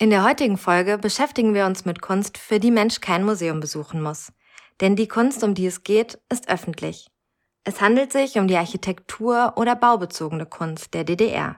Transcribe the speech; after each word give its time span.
In 0.00 0.10
der 0.10 0.22
heutigen 0.22 0.58
Folge 0.58 0.96
beschäftigen 0.96 1.54
wir 1.54 1.66
uns 1.66 1.84
mit 1.84 2.00
Kunst, 2.00 2.38
für 2.38 2.60
die 2.60 2.70
Mensch 2.70 3.00
kein 3.00 3.24
Museum 3.24 3.58
besuchen 3.58 4.00
muss. 4.00 4.32
Denn 4.80 4.94
die 4.94 5.08
Kunst, 5.08 5.42
um 5.42 5.54
die 5.54 5.66
es 5.66 5.82
geht, 5.82 6.20
ist 6.28 6.48
öffentlich. 6.48 7.08
Es 7.64 7.80
handelt 7.80 8.12
sich 8.12 8.38
um 8.38 8.46
die 8.46 8.56
Architektur 8.56 9.54
oder 9.56 9.74
baubezogene 9.74 10.46
Kunst 10.46 10.94
der 10.94 11.02
DDR. 11.02 11.56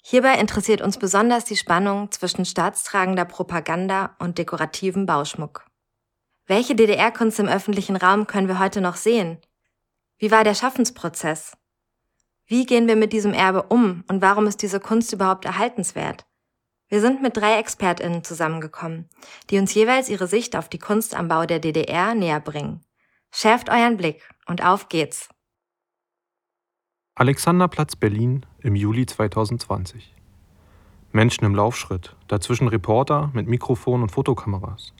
Hierbei 0.00 0.38
interessiert 0.38 0.80
uns 0.80 0.96
besonders 0.96 1.44
die 1.44 1.56
Spannung 1.56 2.12
zwischen 2.12 2.44
staatstragender 2.44 3.24
Propaganda 3.24 4.14
und 4.20 4.38
dekorativem 4.38 5.06
Bauschmuck. 5.06 5.66
Welche 6.46 6.76
DDR-Kunst 6.76 7.40
im 7.40 7.48
öffentlichen 7.48 7.96
Raum 7.96 8.28
können 8.28 8.46
wir 8.46 8.60
heute 8.60 8.80
noch 8.80 8.94
sehen? 8.94 9.38
Wie 10.18 10.30
war 10.30 10.44
der 10.44 10.54
Schaffensprozess? 10.54 11.56
Wie 12.46 12.64
gehen 12.64 12.86
wir 12.86 12.94
mit 12.94 13.12
diesem 13.12 13.34
Erbe 13.34 13.64
um 13.64 14.04
und 14.08 14.22
warum 14.22 14.46
ist 14.46 14.62
diese 14.62 14.78
Kunst 14.78 15.12
überhaupt 15.12 15.46
erhaltenswert? 15.46 16.29
Wir 16.90 17.00
sind 17.00 17.22
mit 17.22 17.36
drei 17.36 17.58
ExpertInnen 17.60 18.24
zusammengekommen, 18.24 19.08
die 19.48 19.58
uns 19.58 19.72
jeweils 19.74 20.08
ihre 20.08 20.26
Sicht 20.26 20.56
auf 20.56 20.68
die 20.68 20.80
Kunst 20.80 21.14
am 21.14 21.28
Bau 21.28 21.46
der 21.46 21.60
DDR 21.60 22.16
näher 22.16 22.40
bringen. 22.40 22.80
Schärft 23.30 23.70
euren 23.70 23.96
Blick 23.96 24.28
und 24.46 24.64
auf 24.64 24.88
geht's. 24.88 25.28
Alexanderplatz 27.14 27.94
Berlin 27.94 28.44
im 28.58 28.74
Juli 28.74 29.06
2020. 29.06 30.16
Menschen 31.12 31.44
im 31.44 31.54
Laufschritt, 31.54 32.16
dazwischen 32.26 32.66
Reporter 32.66 33.30
mit 33.34 33.46
Mikrofon 33.46 34.02
und 34.02 34.10
Fotokameras. 34.10 34.92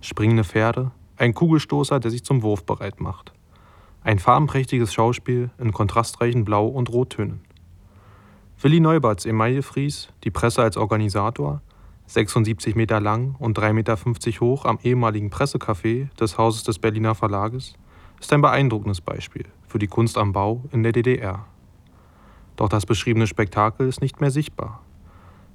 Springende 0.00 0.44
Pferde, 0.44 0.92
ein 1.16 1.34
Kugelstoßer, 1.34 1.98
der 1.98 2.12
sich 2.12 2.24
zum 2.24 2.42
Wurf 2.42 2.64
bereit 2.64 3.00
macht. 3.00 3.32
Ein 4.04 4.20
farbenprächtiges 4.20 4.94
Schauspiel 4.94 5.50
in 5.58 5.72
kontrastreichen 5.72 6.44
Blau- 6.44 6.68
und 6.68 6.88
Rottönen. 6.90 7.44
Willi 8.62 8.78
Neuberts 8.78 9.26
Emaillefries, 9.26 10.10
die 10.22 10.30
Presse 10.30 10.62
als 10.62 10.76
Organisator, 10.76 11.62
76 12.06 12.76
Meter 12.76 13.00
lang 13.00 13.34
und 13.40 13.58
3,50 13.58 13.72
Meter 13.72 13.96
hoch 14.40 14.66
am 14.66 14.78
ehemaligen 14.84 15.30
Pressecafé 15.30 16.14
des 16.14 16.38
Hauses 16.38 16.62
des 16.62 16.78
Berliner 16.78 17.16
Verlages, 17.16 17.74
ist 18.20 18.32
ein 18.32 18.40
beeindruckendes 18.40 19.00
Beispiel 19.00 19.46
für 19.66 19.80
die 19.80 19.88
Kunst 19.88 20.16
am 20.16 20.32
Bau 20.32 20.62
in 20.70 20.84
der 20.84 20.92
DDR. 20.92 21.44
Doch 22.54 22.68
das 22.68 22.86
beschriebene 22.86 23.26
Spektakel 23.26 23.88
ist 23.88 24.00
nicht 24.00 24.20
mehr 24.20 24.30
sichtbar. 24.30 24.84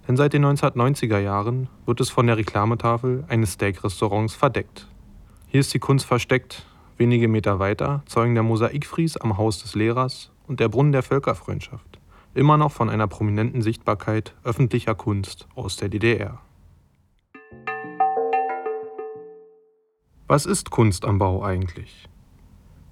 Denn 0.05 0.17
seit 0.17 0.33
den 0.33 0.43
1990er 0.43 1.19
Jahren 1.19 1.69
wird 1.85 2.01
es 2.01 2.09
von 2.09 2.27
der 2.27 2.35
Reklametafel 2.35 3.23
eines 3.29 3.53
Steak-Restaurants 3.53 4.35
verdeckt. 4.35 4.85
Hier 5.47 5.61
ist 5.61 5.73
die 5.73 5.79
Kunst 5.79 6.05
versteckt, 6.05 6.65
wenige 6.97 7.29
Meter 7.29 7.59
weiter 7.59 8.03
zeugen 8.05 8.33
der 8.33 8.43
Mosaikfries 8.43 9.15
am 9.15 9.37
Haus 9.37 9.61
des 9.61 9.75
Lehrers 9.75 10.29
und 10.45 10.59
der 10.59 10.67
Brunnen 10.67 10.91
der 10.91 11.03
Völkerfreundschaft 11.03 11.97
immer 12.37 12.55
noch 12.57 12.71
von 12.71 12.89
einer 12.89 13.07
prominenten 13.07 13.61
Sichtbarkeit 13.61 14.35
öffentlicher 14.43 14.93
Kunst 14.93 15.47
aus 15.55 15.75
der 15.75 15.89
DDR. 15.89 16.39
Was 20.27 20.45
ist 20.45 20.69
Kunst 20.69 21.03
am 21.03 21.17
Bau 21.17 21.43
eigentlich? 21.43 22.07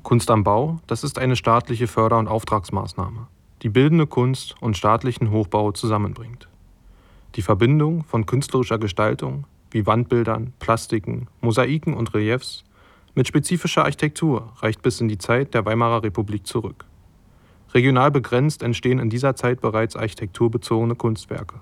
Kunst 0.02 0.32
am 0.32 0.44
Bau, 0.44 0.80
das 0.88 1.04
ist 1.04 1.20
eine 1.20 1.36
staatliche 1.36 1.88
Förder- 1.88 2.18
und 2.18 2.28
Auftragsmaßnahme, 2.28 3.28
die 3.62 3.70
bildende 3.70 4.08
Kunst 4.08 4.56
und 4.62 4.78
staatlichen 4.78 5.30
Hochbau 5.32 5.72
zusammenbringt. 5.72 6.48
Die 7.36 7.42
Verbindung 7.42 8.04
von 8.04 8.26
künstlerischer 8.26 8.80
Gestaltung 8.80 9.46
wie 9.70 9.86
Wandbildern, 9.86 10.54
Plastiken, 10.60 11.28
Mosaiken 11.42 11.94
und 11.94 12.14
Reliefs 12.14 12.64
mit 13.14 13.28
spezifischer 13.28 13.84
Architektur 13.84 14.54
reicht 14.58 14.82
bis 14.82 15.02
in 15.02 15.08
die 15.08 15.18
Zeit 15.18 15.54
der 15.54 15.66
Weimarer 15.66 16.04
Republik 16.04 16.48
zurück. 16.48 16.86
Regional 17.76 18.10
begrenzt 18.10 18.64
entstehen 18.64 19.00
in 19.00 19.10
dieser 19.10 19.36
Zeit 19.36 19.60
bereits 19.60 19.98
architekturbezogene 19.98 20.96
Kunstwerke. 20.96 21.60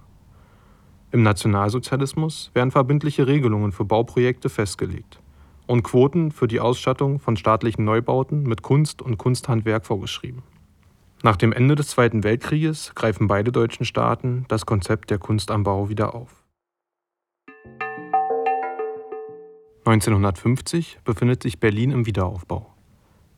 Im 1.12 1.24
Nationalsozialismus 1.24 2.52
werden 2.54 2.70
verbindliche 2.72 3.26
Regelungen 3.26 3.72
für 3.72 3.84
Bauprojekte 3.84 4.50
festgelegt 4.50 5.20
und 5.66 5.82
Quoten 5.84 6.32
für 6.32 6.48
die 6.48 6.60
Ausstattung 6.60 7.20
von 7.20 7.36
staatlichen 7.36 7.84
Neubauten 7.84 8.44
mit 8.44 8.62
Kunst 8.62 9.02
und 9.02 9.18
Kunsthandwerk 9.18 9.86
vorgeschrieben. 9.86 10.44
Nach 11.24 11.36
dem 11.36 11.52
Ende 11.52 11.76
des 11.76 11.88
Zweiten 11.88 12.24
Weltkrieges 12.24 12.94
greifen 12.96 13.28
beide 13.28 13.52
deutschen 13.52 13.86
Staaten 13.86 14.46
das 14.50 14.66
Konzept 14.66 15.10
der 15.10 15.18
Kunst 15.18 15.52
am 15.52 15.64
Bau 15.64 15.90
wieder 15.90 16.14
auf. 16.14 16.44
1950 19.86 21.00
befindet 21.04 21.44
sich 21.44 21.60
Berlin 21.60 21.92
im 21.92 22.06
Wiederaufbau. 22.06 22.73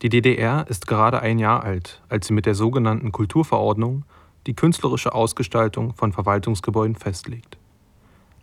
Die 0.02 0.10
DDR 0.10 0.66
ist 0.68 0.86
gerade 0.86 1.22
ein 1.22 1.38
Jahr 1.38 1.64
alt, 1.64 2.02
als 2.10 2.26
sie 2.26 2.34
mit 2.34 2.44
der 2.44 2.54
sogenannten 2.54 3.12
Kulturverordnung 3.12 4.04
die 4.46 4.54
künstlerische 4.54 5.14
Ausgestaltung 5.14 5.94
von 5.94 6.12
Verwaltungsgebäuden 6.12 6.96
festlegt. 6.96 7.56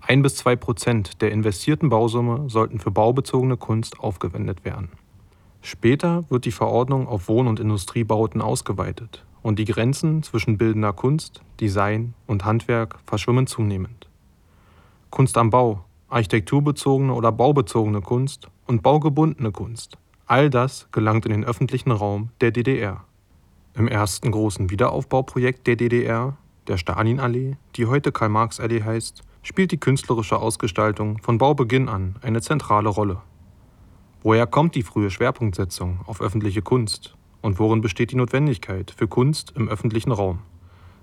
Ein 0.01 0.23
bis 0.23 0.35
zwei 0.35 0.55
Prozent 0.55 1.21
der 1.21 1.31
investierten 1.31 1.89
Bausumme 1.89 2.49
sollten 2.49 2.79
für 2.79 2.89
baubezogene 2.89 3.55
Kunst 3.55 3.99
aufgewendet 3.99 4.65
werden. 4.65 4.89
Später 5.61 6.25
wird 6.29 6.45
die 6.45 6.51
Verordnung 6.51 7.07
auf 7.07 7.27
Wohn- 7.27 7.47
und 7.47 7.59
Industriebauten 7.59 8.41
ausgeweitet 8.41 9.23
und 9.43 9.59
die 9.59 9.65
Grenzen 9.65 10.23
zwischen 10.23 10.57
bildender 10.57 10.91
Kunst, 10.91 11.41
Design 11.59 12.15
und 12.25 12.45
Handwerk 12.45 12.97
verschwimmen 13.05 13.45
zunehmend. 13.45 14.09
Kunst 15.11 15.37
am 15.37 15.51
Bau, 15.51 15.85
architekturbezogene 16.09 17.13
oder 17.13 17.31
baubezogene 17.31 18.01
Kunst 18.01 18.49
und 18.65 18.81
baugebundene 18.81 19.51
Kunst 19.51 19.97
All 20.25 20.49
das 20.49 20.87
gelangt 20.93 21.25
in 21.25 21.33
den 21.33 21.43
öffentlichen 21.43 21.91
Raum 21.91 22.29
der 22.39 22.51
DDR. 22.51 23.03
Im 23.75 23.89
ersten 23.89 24.31
großen 24.31 24.69
Wiederaufbauprojekt 24.69 25.67
der 25.67 25.75
DDR, 25.75 26.37
der 26.67 26.77
Stalinallee, 26.77 27.57
die 27.75 27.87
heute 27.87 28.13
Karl-Marx-Allee 28.13 28.83
heißt, 28.83 29.23
spielt 29.41 29.73
die 29.73 29.79
künstlerische 29.79 30.37
Ausgestaltung 30.37 31.17
von 31.17 31.37
Baubeginn 31.37 31.89
an 31.89 32.15
eine 32.21 32.41
zentrale 32.41 32.87
Rolle. 32.87 33.21
Woher 34.21 34.47
kommt 34.47 34.75
die 34.75 34.83
frühe 34.83 35.09
Schwerpunktsetzung 35.09 35.99
auf 36.05 36.21
öffentliche 36.21 36.61
Kunst 36.61 37.15
und 37.41 37.59
worin 37.59 37.81
besteht 37.81 38.11
die 38.11 38.15
Notwendigkeit 38.15 38.93
für 38.95 39.09
Kunst 39.09 39.51
im 39.57 39.67
öffentlichen 39.67 40.13
Raum? 40.13 40.39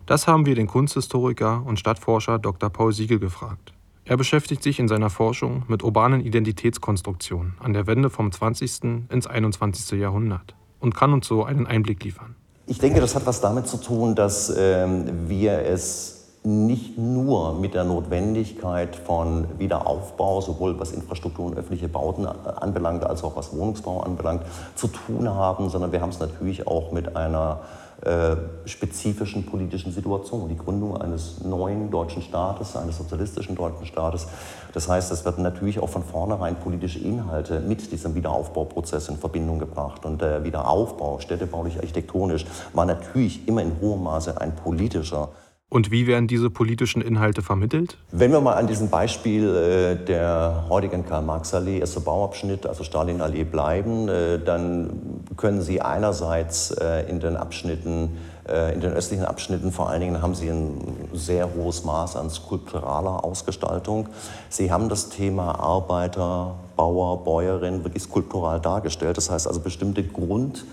Das 0.06 0.26
haben 0.26 0.46
wir 0.46 0.54
den 0.54 0.66
Kunsthistoriker 0.66 1.62
und 1.66 1.78
Stadtforscher 1.78 2.38
Dr. 2.38 2.70
Paul 2.70 2.94
Siegel 2.94 3.18
gefragt. 3.18 3.74
Er 4.10 4.16
beschäftigt 4.16 4.64
sich 4.64 4.80
in 4.80 4.88
seiner 4.88 5.08
Forschung 5.08 5.62
mit 5.68 5.84
urbanen 5.84 6.20
Identitätskonstruktionen 6.20 7.54
an 7.60 7.74
der 7.74 7.86
Wende 7.86 8.10
vom 8.10 8.32
20. 8.32 9.06
ins 9.08 9.28
21. 9.28 10.00
Jahrhundert 10.00 10.56
und 10.80 10.96
kann 10.96 11.12
uns 11.12 11.28
so 11.28 11.44
einen 11.44 11.68
Einblick 11.68 12.02
liefern. 12.02 12.34
Ich 12.66 12.78
denke, 12.78 12.98
das 12.98 13.14
hat 13.14 13.24
was 13.24 13.40
damit 13.40 13.68
zu 13.68 13.76
tun, 13.76 14.16
dass 14.16 14.52
ähm, 14.58 15.28
wir 15.28 15.60
es 15.60 16.19
nicht 16.42 16.96
nur 16.96 17.54
mit 17.54 17.74
der 17.74 17.84
Notwendigkeit 17.84 18.96
von 18.96 19.46
Wiederaufbau, 19.58 20.40
sowohl 20.40 20.80
was 20.80 20.92
Infrastruktur 20.92 21.46
und 21.46 21.58
öffentliche 21.58 21.88
Bauten 21.88 22.24
anbelangt, 22.26 23.04
als 23.04 23.22
auch 23.22 23.36
was 23.36 23.54
Wohnungsbau 23.54 24.00
anbelangt, 24.00 24.42
zu 24.74 24.88
tun 24.88 25.28
haben, 25.28 25.68
sondern 25.68 25.92
wir 25.92 26.00
haben 26.00 26.10
es 26.10 26.18
natürlich 26.18 26.66
auch 26.66 26.92
mit 26.92 27.14
einer 27.14 27.60
äh, 28.02 28.36
spezifischen 28.64 29.44
politischen 29.44 29.92
Situation, 29.92 30.48
die 30.48 30.56
Gründung 30.56 30.96
eines 30.96 31.44
neuen 31.44 31.90
deutschen 31.90 32.22
Staates, 32.22 32.74
eines 32.74 32.96
sozialistischen 32.96 33.54
deutschen 33.54 33.84
Staates. 33.84 34.26
Das 34.72 34.88
heißt, 34.88 35.12
es 35.12 35.26
werden 35.26 35.44
natürlich 35.44 35.78
auch 35.80 35.90
von 35.90 36.02
vornherein 36.02 36.56
politische 36.56 37.00
Inhalte 37.00 37.60
mit 37.60 37.92
diesem 37.92 38.14
Wiederaufbauprozess 38.14 39.10
in 39.10 39.18
Verbindung 39.18 39.58
gebracht. 39.58 40.06
Und 40.06 40.22
der 40.22 40.42
Wiederaufbau, 40.44 41.18
städtebaulich, 41.18 41.76
architektonisch, 41.76 42.46
war 42.72 42.86
natürlich 42.86 43.46
immer 43.46 43.60
in 43.60 43.78
hohem 43.82 44.04
Maße 44.04 44.40
ein 44.40 44.56
politischer 44.56 45.28
und 45.70 45.92
wie 45.92 46.06
werden 46.08 46.26
diese 46.26 46.50
politischen 46.50 47.00
Inhalte 47.00 47.42
vermittelt? 47.42 47.96
Wenn 48.10 48.32
wir 48.32 48.40
mal 48.40 48.54
an 48.54 48.66
diesem 48.66 48.90
Beispiel 48.90 49.48
äh, 49.48 50.04
der 50.04 50.64
heutigen 50.68 51.06
Karl-Marx-Allee, 51.06 51.78
erster 51.78 52.00
Bauabschnitt, 52.00 52.66
also 52.66 52.82
Stalinallee 52.82 53.44
bleiben, 53.44 54.08
äh, 54.08 54.40
dann 54.40 55.22
können 55.36 55.62
Sie 55.62 55.80
einerseits 55.80 56.72
äh, 56.72 57.08
in 57.08 57.20
den 57.20 57.36
Abschnitten, 57.36 58.16
äh, 58.48 58.74
in 58.74 58.80
den 58.80 58.92
östlichen 58.92 59.24
Abschnitten 59.24 59.70
vor 59.70 59.88
allen 59.88 60.00
Dingen 60.00 60.20
haben 60.20 60.34
Sie 60.34 60.48
ein 60.48 61.08
sehr 61.12 61.48
hohes 61.54 61.84
Maß 61.84 62.16
an 62.16 62.30
skulpturaler 62.30 63.24
Ausgestaltung. 63.24 64.08
Sie 64.48 64.72
haben 64.72 64.88
das 64.88 65.08
Thema 65.08 65.60
Arbeiter, 65.60 66.56
Bauer, 66.74 67.22
Bäuerin 67.22 67.84
wirklich 67.84 68.02
skulptural 68.02 68.60
dargestellt. 68.60 69.16
Das 69.16 69.30
heißt 69.30 69.46
also 69.46 69.60
bestimmte 69.60 70.02
Grund 70.02 70.64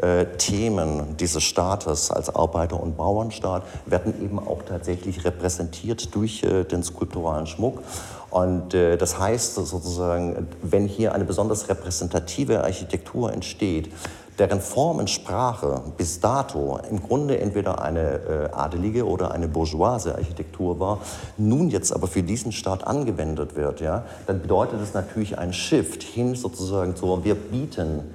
äh, 0.00 0.26
Themen 0.38 1.16
dieses 1.18 1.42
Staates 1.42 2.10
als 2.10 2.34
Arbeiter- 2.34 2.82
und 2.82 2.96
Bauernstaat 2.96 3.62
werden 3.86 4.14
eben 4.22 4.38
auch 4.38 4.62
tatsächlich 4.62 5.24
repräsentiert 5.24 6.14
durch 6.14 6.42
äh, 6.42 6.64
den 6.64 6.82
skulpturalen 6.82 7.46
Schmuck. 7.46 7.82
Und 8.30 8.74
äh, 8.74 8.96
das 8.96 9.18
heißt 9.18 9.56
sozusagen, 9.56 10.48
wenn 10.62 10.86
hier 10.86 11.14
eine 11.14 11.24
besonders 11.24 11.68
repräsentative 11.68 12.62
Architektur 12.62 13.32
entsteht, 13.32 13.90
deren 14.38 14.60
Form 14.60 14.98
und 14.98 15.10
Sprache 15.10 15.82
bis 15.98 16.20
dato 16.20 16.80
im 16.88 17.02
Grunde 17.02 17.38
entweder 17.38 17.82
eine 17.82 18.00
äh, 18.00 18.52
adelige 18.52 19.06
oder 19.06 19.32
eine 19.32 19.48
bourgeoise 19.48 20.14
Architektur 20.14 20.80
war, 20.80 21.00
nun 21.36 21.68
jetzt 21.68 21.92
aber 21.92 22.06
für 22.06 22.22
diesen 22.22 22.52
Staat 22.52 22.86
angewendet 22.86 23.54
wird, 23.54 23.80
ja, 23.80 24.04
dann 24.26 24.40
bedeutet 24.40 24.80
es 24.80 24.94
natürlich 24.94 25.38
ein 25.38 25.52
Shift 25.52 26.02
hin 26.02 26.34
sozusagen 26.36 26.96
zu, 26.96 27.22
wir 27.22 27.34
bieten 27.34 28.14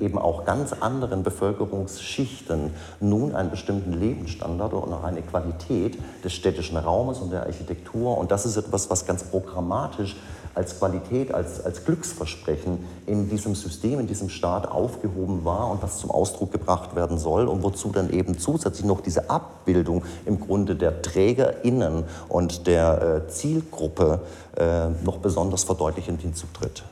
eben 0.00 0.18
auch 0.18 0.44
ganz 0.44 0.72
anderen 0.72 1.22
Bevölkerungsschichten 1.22 2.70
nun 2.98 3.34
einen 3.36 3.50
bestimmten 3.50 3.92
Lebensstandard 3.92 4.72
und 4.72 4.92
auch 4.92 5.04
eine 5.04 5.22
Qualität 5.22 5.96
des 6.24 6.32
städtischen 6.32 6.76
Raumes 6.76 7.18
und 7.18 7.30
der 7.30 7.46
Architektur. 7.46 8.18
Und 8.18 8.32
das 8.32 8.44
ist 8.44 8.56
etwas, 8.56 8.90
was 8.90 9.06
ganz 9.06 9.22
programmatisch 9.22 10.16
als 10.56 10.78
Qualität, 10.78 11.34
als, 11.34 11.62
als 11.62 11.84
Glücksversprechen 11.84 12.78
in 13.04 13.28
diesem 13.28 13.54
System, 13.54 14.00
in 14.00 14.06
diesem 14.06 14.30
Staat 14.30 14.66
aufgehoben 14.66 15.44
war 15.44 15.70
und 15.70 15.82
was 15.82 15.98
zum 15.98 16.10
Ausdruck 16.10 16.50
gebracht 16.50 16.96
werden 16.96 17.18
soll 17.18 17.46
und 17.46 17.62
wozu 17.62 17.90
dann 17.92 18.08
eben 18.10 18.38
zusätzlich 18.38 18.86
noch 18.86 19.02
diese 19.02 19.28
Abbildung 19.28 20.02
im 20.24 20.40
Grunde 20.40 20.74
der 20.74 21.02
TrägerInnen 21.02 22.04
und 22.28 22.66
der 22.66 23.24
äh, 23.26 23.28
Zielgruppe 23.28 24.20
äh, 24.56 24.88
noch 25.04 25.18
besonders 25.18 25.64
verdeutlichend 25.64 26.22
hinzutritt. 26.22 26.82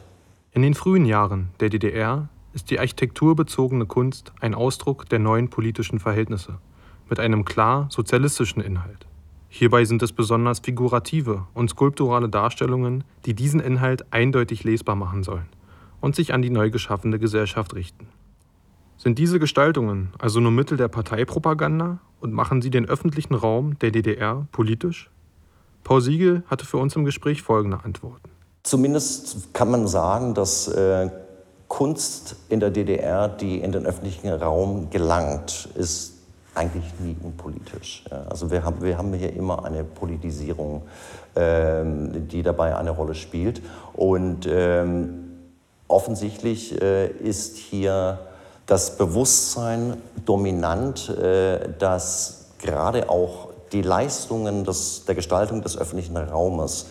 In 0.52 0.60
den 0.60 0.74
frühen 0.74 1.06
Jahren 1.06 1.48
der 1.58 1.70
DDR 1.70 2.28
ist 2.54 2.70
die 2.70 2.78
architekturbezogene 2.78 3.86
Kunst 3.86 4.32
ein 4.40 4.54
Ausdruck 4.54 5.08
der 5.08 5.18
neuen 5.18 5.50
politischen 5.50 5.98
Verhältnisse 5.98 6.58
mit 7.10 7.20
einem 7.20 7.44
klar 7.44 7.88
sozialistischen 7.90 8.62
Inhalt. 8.62 9.06
Hierbei 9.48 9.84
sind 9.84 10.02
es 10.02 10.12
besonders 10.12 10.60
figurative 10.60 11.46
und 11.54 11.70
skulpturale 11.70 12.28
Darstellungen, 12.28 13.04
die 13.26 13.34
diesen 13.34 13.60
Inhalt 13.60 14.12
eindeutig 14.12 14.64
lesbar 14.64 14.96
machen 14.96 15.22
sollen 15.22 15.48
und 16.00 16.16
sich 16.16 16.32
an 16.32 16.42
die 16.42 16.50
neu 16.50 16.70
geschaffene 16.70 17.18
Gesellschaft 17.18 17.74
richten. 17.74 18.08
Sind 18.96 19.18
diese 19.18 19.38
Gestaltungen 19.38 20.12
also 20.18 20.40
nur 20.40 20.52
Mittel 20.52 20.76
der 20.76 20.88
Parteipropaganda 20.88 21.98
und 22.20 22.32
machen 22.32 22.62
sie 22.62 22.70
den 22.70 22.86
öffentlichen 22.86 23.34
Raum 23.34 23.78
der 23.80 23.90
DDR 23.90 24.46
politisch? 24.50 25.10
Paul 25.82 26.00
Siegel 26.00 26.42
hatte 26.46 26.64
für 26.64 26.78
uns 26.78 26.96
im 26.96 27.04
Gespräch 27.04 27.42
folgende 27.42 27.84
Antworten. 27.84 28.30
Zumindest 28.62 29.52
kann 29.52 29.70
man 29.70 29.86
sagen, 29.86 30.34
dass 30.34 30.68
äh, 30.68 31.10
Kunst 31.74 32.36
in 32.50 32.60
der 32.60 32.70
DDR, 32.70 33.26
die 33.26 33.58
in 33.58 33.72
den 33.72 33.84
öffentlichen 33.84 34.28
Raum 34.28 34.90
gelangt, 34.90 35.68
ist 35.74 36.12
eigentlich 36.54 36.84
nie 37.00 37.16
unpolitisch. 37.20 38.04
Ja. 38.08 38.26
Also 38.30 38.52
wir 38.52 38.64
haben, 38.64 38.80
wir 38.80 38.96
haben 38.96 39.12
hier 39.12 39.34
immer 39.34 39.64
eine 39.64 39.82
Politisierung, 39.82 40.82
ähm, 41.34 42.28
die 42.28 42.44
dabei 42.44 42.76
eine 42.76 42.92
Rolle 42.92 43.16
spielt. 43.16 43.60
Und 43.92 44.46
ähm, 44.48 45.32
offensichtlich 45.88 46.80
äh, 46.80 47.08
ist 47.08 47.56
hier 47.56 48.20
das 48.66 48.96
Bewusstsein 48.96 49.96
dominant, 50.24 51.08
äh, 51.08 51.70
dass 51.80 52.50
gerade 52.60 53.10
auch 53.10 53.48
die 53.72 53.82
Leistungen 53.82 54.62
des, 54.62 55.06
der 55.06 55.16
Gestaltung 55.16 55.60
des 55.62 55.76
öffentlichen 55.76 56.16
Raumes, 56.16 56.86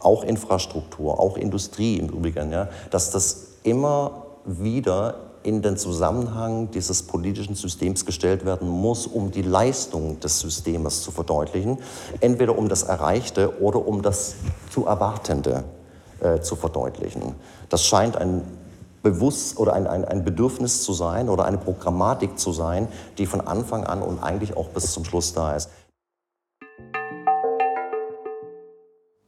auch 0.00 0.24
Infrastruktur, 0.24 1.20
auch 1.20 1.36
Industrie 1.36 1.98
im 1.98 2.08
Übrigen, 2.08 2.50
ja, 2.50 2.68
dass 2.90 3.10
das 3.10 3.48
immer 3.62 4.21
wieder 4.44 5.32
in 5.42 5.62
den 5.62 5.76
Zusammenhang 5.76 6.70
dieses 6.70 7.02
politischen 7.02 7.54
Systems 7.54 8.06
gestellt 8.06 8.44
werden 8.44 8.68
muss, 8.68 9.06
um 9.06 9.30
die 9.30 9.42
Leistung 9.42 10.20
des 10.20 10.40
Systems 10.40 11.02
zu 11.02 11.10
verdeutlichen, 11.10 11.78
entweder 12.20 12.56
um 12.56 12.68
das 12.68 12.84
Erreichte 12.84 13.60
oder 13.60 13.86
um 13.86 14.02
das 14.02 14.36
zu 14.70 14.86
Erwartende 14.86 15.64
äh, 16.20 16.40
zu 16.40 16.56
verdeutlichen. 16.56 17.34
Das 17.68 17.84
scheint 17.84 18.16
ein 18.16 18.42
Bewusst 19.02 19.58
oder 19.58 19.72
ein, 19.72 19.88
ein, 19.88 20.04
ein 20.04 20.24
Bedürfnis 20.24 20.84
zu 20.84 20.92
sein 20.92 21.28
oder 21.28 21.44
eine 21.44 21.58
Programmatik 21.58 22.38
zu 22.38 22.52
sein, 22.52 22.86
die 23.18 23.26
von 23.26 23.40
Anfang 23.40 23.82
an 23.82 24.00
und 24.00 24.22
eigentlich 24.22 24.56
auch 24.56 24.68
bis 24.68 24.92
zum 24.92 25.04
Schluss 25.04 25.32
da 25.32 25.56
ist. 25.56 25.70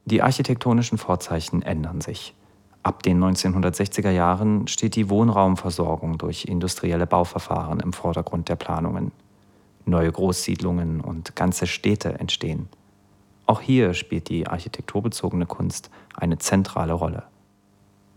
Die 0.04 0.22
architektonischen 0.22 0.96
Vorzeichen 0.96 1.62
ändern 1.62 2.00
sich. 2.00 2.36
Ab 2.84 3.02
den 3.02 3.18
1960er 3.18 4.10
Jahren 4.10 4.68
steht 4.68 4.94
die 4.94 5.08
Wohnraumversorgung 5.08 6.18
durch 6.18 6.44
industrielle 6.44 7.06
Bauverfahren 7.06 7.80
im 7.80 7.94
Vordergrund 7.94 8.50
der 8.50 8.56
Planungen. 8.56 9.10
Neue 9.86 10.12
Großsiedlungen 10.12 11.00
und 11.00 11.34
ganze 11.34 11.66
Städte 11.66 12.18
entstehen. 12.18 12.68
Auch 13.46 13.62
hier 13.62 13.94
spielt 13.94 14.28
die 14.28 14.46
architekturbezogene 14.46 15.46
Kunst 15.46 15.88
eine 16.14 16.36
zentrale 16.36 16.92
Rolle. 16.92 17.22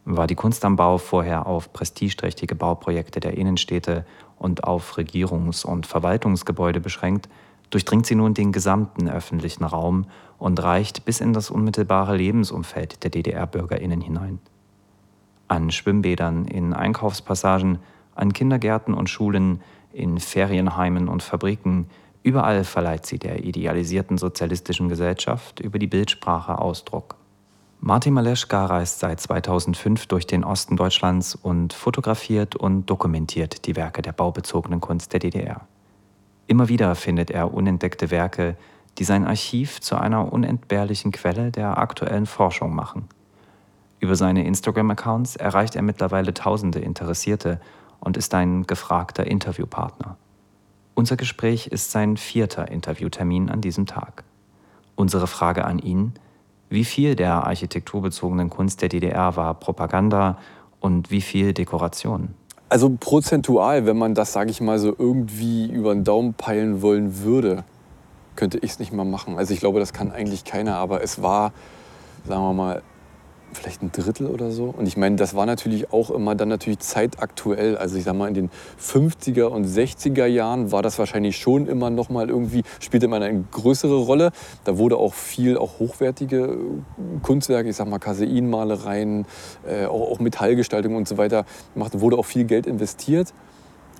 War 0.04 0.28
die 0.28 0.36
Kunst 0.36 0.66
am 0.66 0.76
Bau 0.76 0.98
vorher 0.98 1.48
auf 1.48 1.72
prestigeträchtige 1.72 2.56
Bauprojekte 2.56 3.22
der 3.22 3.38
Innenstädte 3.38 4.06
und 4.38 4.66
auf 4.66 4.98
Regierungs- 4.98 5.66
und 5.66 5.88
Verwaltungsgebäude 5.88 6.82
beschränkt, 6.82 7.30
durchdringt 7.70 8.06
sie 8.06 8.16
nun 8.16 8.34
den 8.34 8.52
gesamten 8.52 9.08
öffentlichen 9.08 9.64
Raum 9.64 10.08
und 10.38 10.62
reicht 10.62 11.06
bis 11.06 11.22
in 11.22 11.32
das 11.32 11.50
unmittelbare 11.50 12.18
Lebensumfeld 12.18 13.02
der 13.06 13.12
DDR-Bürgerinnen 13.12 14.02
hinein 14.02 14.40
an 15.48 15.72
Schwimmbädern, 15.72 16.46
in 16.46 16.74
Einkaufspassagen, 16.74 17.80
an 18.16 18.34
Kindergärten 18.34 18.94
und 18.94 19.10
Schulen, 19.10 19.62
in 19.92 20.20
Ferienheimen 20.20 21.08
und 21.08 21.24
Fabriken, 21.24 21.90
überall 22.24 22.64
verleiht 22.64 23.06
sie 23.06 23.20
der 23.20 23.44
idealisierten 23.44 24.18
sozialistischen 24.18 24.90
Gesellschaft 24.90 25.60
über 25.60 25.80
die 25.80 25.88
Bildsprache 25.88 26.60
Ausdruck. 26.60 27.16
Martin 27.80 28.14
Maleschka 28.14 28.66
reist 28.66 29.00
seit 29.00 29.20
2005 29.20 30.08
durch 30.08 30.26
den 30.26 30.44
Osten 30.44 30.78
Deutschlands 30.78 31.36
und 31.36 31.74
fotografiert 31.74 32.56
und 32.56 32.88
dokumentiert 32.88 33.68
die 33.68 33.76
Werke 33.76 34.02
der 34.02 34.14
baubezogenen 34.14 34.82
Kunst 34.82 35.14
der 35.14 35.20
DDR. 35.20 35.68
Immer 36.48 36.70
wieder 36.70 36.96
findet 36.96 37.30
er 37.30 37.54
unentdeckte 37.54 38.10
Werke, 38.10 38.58
die 38.98 39.04
sein 39.04 39.28
Archiv 39.28 39.80
zu 39.80 39.96
einer 39.96 40.34
unentbehrlichen 40.34 41.12
Quelle 41.12 41.52
der 41.52 41.78
aktuellen 41.78 42.26
Forschung 42.26 42.74
machen. 42.74 43.08
Über 44.00 44.16
seine 44.16 44.46
Instagram-Accounts 44.46 45.36
erreicht 45.36 45.76
er 45.76 45.82
mittlerweile 45.82 46.34
tausende 46.34 46.80
Interessierte 46.80 47.60
und 48.00 48.18
ist 48.18 48.34
ein 48.34 48.68
gefragter 48.68 49.26
Interviewpartner. 49.26 50.18
Unser 50.94 51.16
Gespräch 51.16 51.68
ist 51.68 51.92
sein 51.92 52.18
vierter 52.18 52.70
Interviewtermin 52.70 53.50
an 53.50 53.62
diesem 53.62 53.86
Tag. 53.86 54.24
Unsere 54.96 55.28
Frage 55.28 55.66
an 55.66 55.80
ihn, 55.80 56.14
wie 56.70 56.86
viel 56.86 57.16
der 57.16 57.46
architekturbezogenen 57.46 58.50
Kunst 58.50 58.82
der 58.82 58.90
DDR 58.90 59.36
war 59.36 59.54
Propaganda 59.54 60.38
und 60.80 61.12
wie 61.12 61.22
viel 61.22 61.54
Dekoration? 61.54 62.30
Also 62.70 62.96
prozentual, 63.00 63.86
wenn 63.86 63.98
man 63.98 64.14
das, 64.14 64.34
sage 64.34 64.52
ich 64.52 64.60
mal, 64.60 64.78
so 64.78 64.94
irgendwie 64.98 65.68
über 65.68 65.94
den 65.94 66.04
Daumen 66.04 66.34
peilen 66.34 66.82
wollen 66.82 67.22
würde, 67.22 67.64
könnte 68.36 68.58
ich 68.58 68.72
es 68.72 68.80
nicht 68.80 68.92
mal 68.92 69.06
machen. 69.06 69.38
Also 69.38 69.54
ich 69.54 69.60
glaube, 69.60 69.80
das 69.80 69.94
kann 69.94 70.12
eigentlich 70.12 70.44
keiner, 70.44 70.76
aber 70.76 71.02
es 71.02 71.22
war, 71.22 71.54
sagen 72.26 72.42
wir 72.42 72.54
mal, 72.54 72.82
vielleicht 73.54 73.82
ein 73.82 73.92
Drittel 73.92 74.28
oder 74.28 74.52
so. 74.52 74.74
Und 74.76 74.88
ich 74.88 74.98
meine, 74.98 75.16
das 75.16 75.36
war 75.36 75.46
natürlich 75.46 75.92
auch 75.92 76.12
immer 76.12 76.36
dann 76.36 76.50
natürlich 76.50 76.80
zeitaktuell. 76.80 77.78
Also 77.78 77.98
ich 77.98 78.04
sag 78.04 78.16
mal, 78.16 78.28
in 78.28 78.34
den 78.34 78.50
50er 78.82 79.46
und 79.46 79.66
60er 79.66 80.26
Jahren 80.26 80.72
war 80.72 80.82
das 80.82 81.00
wahrscheinlich 81.00 81.38
schon 81.38 81.68
immer 81.68 81.90
noch 81.90 82.10
mal 82.10 82.30
irgendwie, 82.30 82.64
spielte 82.80 83.06
immer 83.06 83.22
eine 83.22 83.44
größere 83.52 83.98
Rolle. 83.98 84.32
Da 84.64 84.78
wurde 84.78 84.98
auch 84.98 85.14
viel, 85.14 85.58
auch 85.58 85.80
hochwertige 85.80 86.38
äh, 86.38 86.58
Kunstwerke, 87.24 87.70
ich 87.70 87.76
sag 87.76 87.88
mal 87.88 88.00
Kaseinmalereien, 88.00 89.26
äh, 89.68 89.86
auch, 89.86 90.12
auch 90.12 90.20
Metallgestaltung 90.20 90.96
und 90.96 91.08
so 91.08 91.18
weiter 91.18 91.46
gemacht. 91.74 92.00
wurde 92.00 92.18
auch 92.18 92.26
viel 92.26 92.46
Geld 92.46 92.68
investiert. 92.68 93.34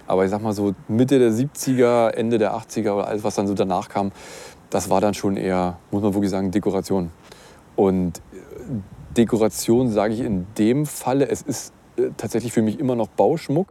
Aber 0.08 0.24
ich 0.24 0.32
sag 0.32 0.42
mal 0.42 0.54
so 0.54 0.74
Mitte 0.88 1.20
der 1.20 1.32
70er, 1.32 2.10
Ende 2.12 2.38
der 2.38 2.56
80er 2.56 2.94
oder 2.94 3.08
alles, 3.08 3.24
was 3.24 3.36
dann 3.36 3.48
so 3.48 3.54
danach 3.54 3.90
kam, 3.90 4.12
das 4.70 4.90
war 4.90 5.02
dann 5.02 5.14
schon 5.14 5.38
eher, 5.38 5.78
muss 5.92 6.02
man 6.02 6.14
wirklich 6.14 6.32
sagen, 6.32 6.52
Dekoration. 6.52 7.12
Und 7.76 8.22
Dekoration 9.18 9.90
sage 9.90 10.14
ich 10.14 10.20
in 10.22 10.46
dem 10.58 10.86
Falle, 10.86 11.28
es 11.28 11.42
ist 11.42 11.74
äh, 11.98 12.12
tatsächlich 12.16 12.54
für 12.54 12.62
mich 12.62 12.80
immer 12.80 12.96
noch 12.96 13.08
Bauschmuck. 13.08 13.70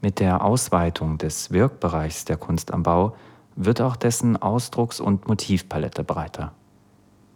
Mit 0.00 0.20
der 0.20 0.44
Ausweitung 0.44 1.18
des 1.18 1.50
Wirkbereichs 1.50 2.24
der 2.24 2.36
Kunst 2.36 2.72
am 2.72 2.82
Bau 2.82 3.16
wird 3.56 3.80
auch 3.80 3.96
dessen 3.96 4.36
Ausdrucks- 4.36 5.00
und 5.00 5.26
Motivpalette 5.26 6.04
breiter. 6.04 6.52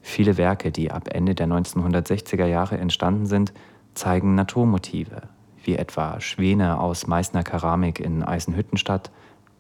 Viele 0.02 0.36
Werke, 0.36 0.70
die 0.70 0.90
ab 0.92 1.08
Ende 1.12 1.34
der 1.34 1.48
1960er 1.48 2.44
Jahre 2.44 2.76
entstanden 2.78 3.26
sind, 3.26 3.52
zeigen 3.94 4.34
Naturmotive, 4.34 5.22
wie 5.64 5.76
etwa 5.76 6.20
Schwäne 6.20 6.78
aus 6.78 7.06
Meißner 7.06 7.42
Keramik 7.42 7.98
in 7.98 8.22
Eisenhüttenstadt, 8.22 9.10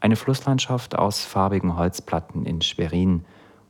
eine 0.00 0.16
Flusslandschaft 0.16 0.96
aus 0.96 1.24
farbigen 1.24 1.76
Holzplatten 1.76 2.44
in 2.44 2.60
Schwerin 2.60 3.24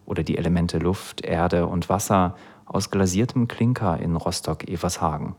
oder 0.07 0.23
die 0.23 0.37
Elemente 0.37 0.79
Luft, 0.79 1.25
Erde 1.25 1.67
und 1.67 1.89
Wasser 1.89 2.35
aus 2.67 2.91
glasiertem 2.91 3.49
Klinker 3.49 3.99
in 3.99 4.17
Rostock-Evershagen. 4.17 5.35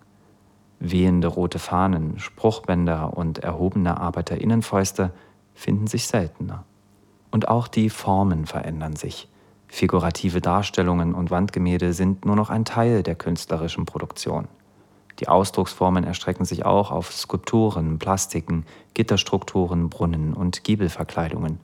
Wehende 0.80 1.28
rote 1.28 1.60
Fahnen, 1.60 2.20
Spruchbänder 2.20 3.16
und 3.16 3.40
erhobene 3.40 4.00
Arbeiterinnenfäuste 4.00 5.14
finden 5.54 5.88
sich 5.88 6.08
seltener. 6.08 6.66
Und 7.32 7.48
auch 7.48 7.68
die 7.68 7.90
Formen 7.90 8.46
verändern 8.46 8.96
sich. 8.96 9.30
Figurative 9.68 10.42
Darstellungen 10.42 11.16
und 11.16 11.32
Wandgemälde 11.32 11.94
sind 11.94 12.26
nur 12.26 12.36
noch 12.36 12.50
ein 12.50 12.66
Teil 12.66 13.02
der 13.02 13.16
künstlerischen 13.16 13.86
Produktion. 13.86 14.48
Die 15.20 15.28
Ausdrucksformen 15.28 16.04
erstrecken 16.04 16.46
sich 16.46 16.66
auch 16.66 16.92
auf 16.92 17.12
Skulpturen, 17.12 17.98
Plastiken, 17.98 18.66
Gitterstrukturen, 18.94 19.90
Brunnen 19.90 20.34
und 20.34 20.64
Giebelverkleidungen. 20.64 21.60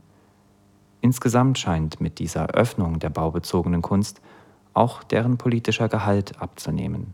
Insgesamt 1.01 1.58
scheint 1.58 2.01
mit 2.01 2.20
dieser 2.20 2.48
Öffnung 2.48 3.00
der 3.00 3.10
baubezogenen 3.10 3.82
Kunst 3.82 4.22
auch 4.79 5.03
deren 5.03 5.38
politischer 5.38 5.89
Gehalt 5.89 6.41
abzunehmen. 6.41 7.13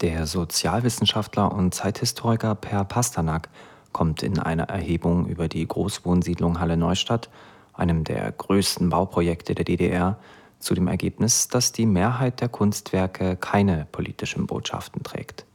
Der 0.00 0.26
Sozialwissenschaftler 0.26 1.52
und 1.52 1.74
Zeithistoriker 1.74 2.54
Per 2.54 2.84
Pasternak 2.84 3.48
kommt 3.92 4.22
in 4.22 4.38
einer 4.38 4.64
Erhebung 4.64 5.26
über 5.26 5.48
die 5.48 5.66
Großwohnsiedlung 5.66 6.60
Halle 6.60 6.76
Neustadt, 6.76 7.30
einem 7.72 8.04
der 8.04 8.30
größten 8.30 8.90
Bauprojekte 8.90 9.54
der 9.54 9.64
DDR, 9.64 10.18
zu 10.58 10.74
dem 10.74 10.88
Ergebnis, 10.88 11.48
dass 11.48 11.70
die 11.70 11.86
Mehrheit 11.86 12.40
der 12.40 12.48
Kunstwerke 12.48 13.36
keine 13.36 13.86
politischen 13.92 14.46
Botschaften 14.46 15.04
trägt. 15.04 15.46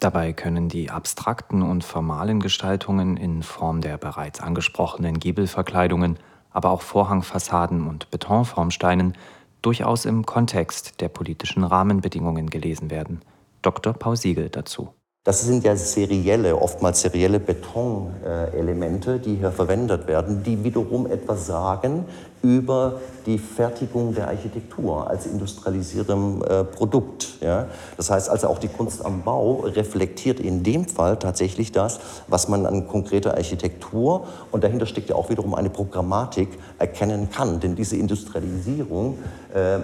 Dabei 0.00 0.32
können 0.32 0.68
die 0.68 0.90
abstrakten 0.90 1.62
und 1.62 1.84
formalen 1.84 2.40
Gestaltungen 2.40 3.16
in 3.16 3.44
Form 3.44 3.80
der 3.80 3.98
bereits 3.98 4.40
angesprochenen 4.40 5.20
Giebelverkleidungen, 5.20 6.18
aber 6.50 6.70
auch 6.70 6.82
Vorhangfassaden 6.82 7.86
und 7.86 8.10
Betonformsteinen 8.10 9.16
durchaus 9.62 10.04
im 10.04 10.26
Kontext 10.26 11.00
der 11.00 11.08
politischen 11.08 11.64
Rahmenbedingungen 11.64 12.50
gelesen 12.50 12.90
werden. 12.90 13.22
Dr. 13.62 13.92
Paul 13.92 14.16
Siegel 14.16 14.48
dazu. 14.48 14.88
Das 15.24 15.42
sind 15.42 15.62
ja 15.62 15.76
serielle, 15.76 16.60
oftmals 16.60 17.00
serielle 17.00 17.38
Betonelemente, 17.38 19.20
die 19.20 19.36
hier 19.36 19.52
verwendet 19.52 20.08
werden, 20.08 20.42
die 20.42 20.64
wiederum 20.64 21.06
etwas 21.06 21.46
sagen 21.46 22.06
über 22.42 23.00
die 23.26 23.38
Fertigung 23.38 24.14
der 24.14 24.28
Architektur 24.28 25.08
als 25.08 25.26
industrialisiertem 25.26 26.42
äh, 26.42 26.64
Produkt. 26.64 27.38
Ja? 27.40 27.66
Das 27.96 28.10
heißt 28.10 28.28
also 28.28 28.48
auch 28.48 28.58
die 28.58 28.68
Kunst 28.68 29.04
am 29.04 29.22
Bau 29.22 29.60
reflektiert 29.60 30.40
in 30.40 30.62
dem 30.62 30.86
Fall 30.86 31.18
tatsächlich 31.18 31.72
das, 31.72 32.00
was 32.26 32.48
man 32.48 32.66
an 32.66 32.88
konkreter 32.88 33.36
Architektur 33.36 34.26
und 34.50 34.64
dahinter 34.64 34.86
steckt 34.86 35.08
ja 35.08 35.14
auch 35.14 35.30
wiederum 35.30 35.54
eine 35.54 35.70
Programmatik 35.70 36.48
erkennen 36.78 37.30
kann. 37.30 37.60
Denn 37.60 37.76
diese 37.76 37.96
Industrialisierung 37.96 39.18
äh, 39.54 39.78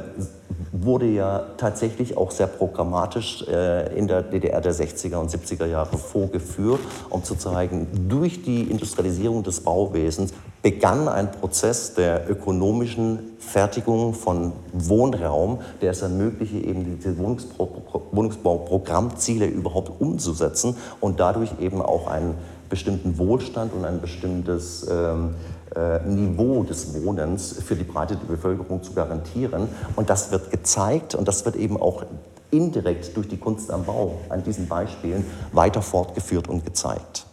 wurde 0.73 1.07
ja 1.07 1.47
tatsächlich 1.57 2.17
auch 2.17 2.31
sehr 2.31 2.49
programmatisch 2.49 3.47
äh, 3.47 3.97
in 3.97 4.09
der 4.09 4.23
DDR 4.23 4.61
der 4.61 4.75
60er 4.75 5.17
und 5.17 5.31
70er 5.31 5.67
Jahre 5.67 5.97
vorgeführt, 5.97 6.81
um 7.11 7.23
zu 7.23 7.37
zeigen, 7.37 7.87
durch 8.09 8.43
die 8.43 8.63
Industrialisierung 8.63 9.43
des 9.43 9.61
Bauwesens 9.61 10.33
begann 10.63 11.09
ein 11.09 11.31
Prozess 11.31 11.95
der 11.95 12.29
ökonomischen 12.29 13.37
Fertigung 13.39 14.15
von 14.15 14.53
Wohnraum, 14.73 15.61
der 15.81 15.93
es 15.93 16.03
ermöglichte, 16.03 16.57
eben 16.57 16.85
diese 16.85 17.17
Wohnungsbauprogrammziele 17.19 19.47
überhaupt 19.47 20.01
umzusetzen 20.01 20.77
und 21.01 21.21
dadurch 21.21 21.53
eben 21.61 21.81
auch 21.81 22.09
einen 22.09 22.35
bestimmten 22.69 23.19
Wohlstand 23.19 23.73
und 23.73 23.85
ein 23.85 24.01
bestimmtes 24.01 24.87
ähm, 24.91 25.37
äh, 25.75 26.01
Niveau 26.07 26.65
des 26.65 27.03
Wohnens 27.03 27.55
für 27.65 27.77
die 27.77 27.85
breite 27.85 28.17
Bevölkerung 28.17 28.83
zu 28.83 28.93
garantieren. 28.93 29.69
Und 29.97 30.11
das 30.11 30.33
wird 30.33 30.51
gezeigt 30.51 31.15
und 31.15 31.29
das 31.29 31.45
wird 31.45 31.57
eben 31.57 31.81
auch 31.81 32.05
indirekt 32.51 33.17
durch 33.17 33.29
die 33.29 33.37
Kunst 33.37 33.71
am 33.71 33.85
Bau 33.85 34.19
an 34.29 34.43
diesen 34.43 34.69
Beispielen 34.69 35.25
weiter 35.53 35.83
fortgeführt 35.83 36.49
und 36.49 36.65
gezeigt. 36.65 37.27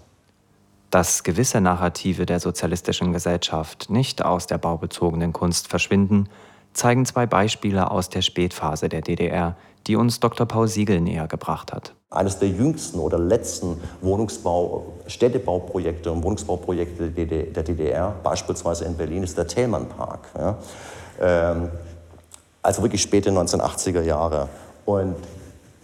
Dass 0.96 1.24
gewisse 1.24 1.60
Narrative 1.60 2.25
der 2.25 2.40
sozialistischen 2.40 3.12
Gesellschaft 3.12 3.90
nicht 3.90 4.24
aus 4.24 4.48
der 4.48 4.58
baubezogenen 4.58 5.34
Kunst 5.34 5.68
verschwinden, 5.68 6.30
zeigen 6.72 7.06
zwei 7.06 7.25
Beispiele 7.25 7.92
aus 7.92 8.08
der 8.08 8.22
Spätphase 8.22 8.88
der 8.88 9.02
DDR, 9.02 9.58
die 9.88 9.98
uns 9.98 10.22
Dr. 10.22 10.46
Paul 10.46 10.70
Siegel 10.70 11.02
näher 11.02 11.28
gebracht 11.28 11.74
hat. 11.74 11.94
Eines 12.12 12.40
der 12.40 12.48
jüngsten 12.48 13.00
oder 13.00 13.20
letzten 13.20 13.78
Wohnungsbau, 14.00 14.94
Städtebauprojekte 15.08 16.10
und 16.14 16.24
Wohnungsbauprojekte 16.24 17.10
der 17.10 17.64
DDR, 17.64 18.16
beispielsweise 18.24 18.86
in 18.86 18.96
Berlin, 18.96 19.24
ist 19.24 19.38
der 19.38 19.48
Thälmann 19.48 19.90
Park. 19.90 20.30
Ja. 20.38 20.58
Ähm, 21.20 21.72
also 22.62 22.82
wirklich 22.82 23.02
späte 23.02 23.32
1980er 23.32 24.02
Jahre. 24.02 24.48
Und 24.86 25.18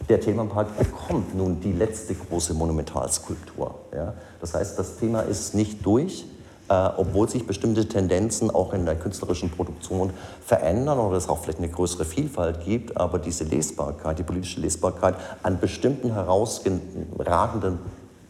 der 0.08 0.22
Themenpark 0.22 0.78
bekommt 0.78 1.36
nun 1.36 1.60
die 1.60 1.74
letzte 1.74 2.16
große 2.16 2.54
Monumentalskulptur. 2.54 3.76
Ja? 4.02 4.14
Das 4.40 4.54
heißt, 4.54 4.78
das 4.78 4.98
Thema 4.98 5.22
ist 5.22 5.54
nicht 5.56 5.86
durch, 5.86 6.26
äh, 6.70 6.90
obwohl 6.98 7.30
sich 7.30 7.46
bestimmte 7.46 7.88
Tendenzen 7.88 8.50
auch 8.50 8.74
in 8.74 8.86
der 8.86 8.96
künstlerischen 8.96 9.50
Produktion 9.50 10.12
verändern 10.46 11.00
oder 11.00 11.18
es 11.18 11.30
auch 11.30 11.40
vielleicht 11.40 11.60
eine 11.60 11.70
größere 11.70 12.06
Vielfalt 12.06 12.64
gibt, 12.64 12.98
aber 12.98 13.20
diese 13.20 13.44
Lesbarkeit, 13.44 14.20
die 14.20 14.24
politische 14.24 14.62
Lesbarkeit 14.62 15.16
an 15.44 15.60
bestimmten 15.60 16.14
herausragenden 16.14 17.80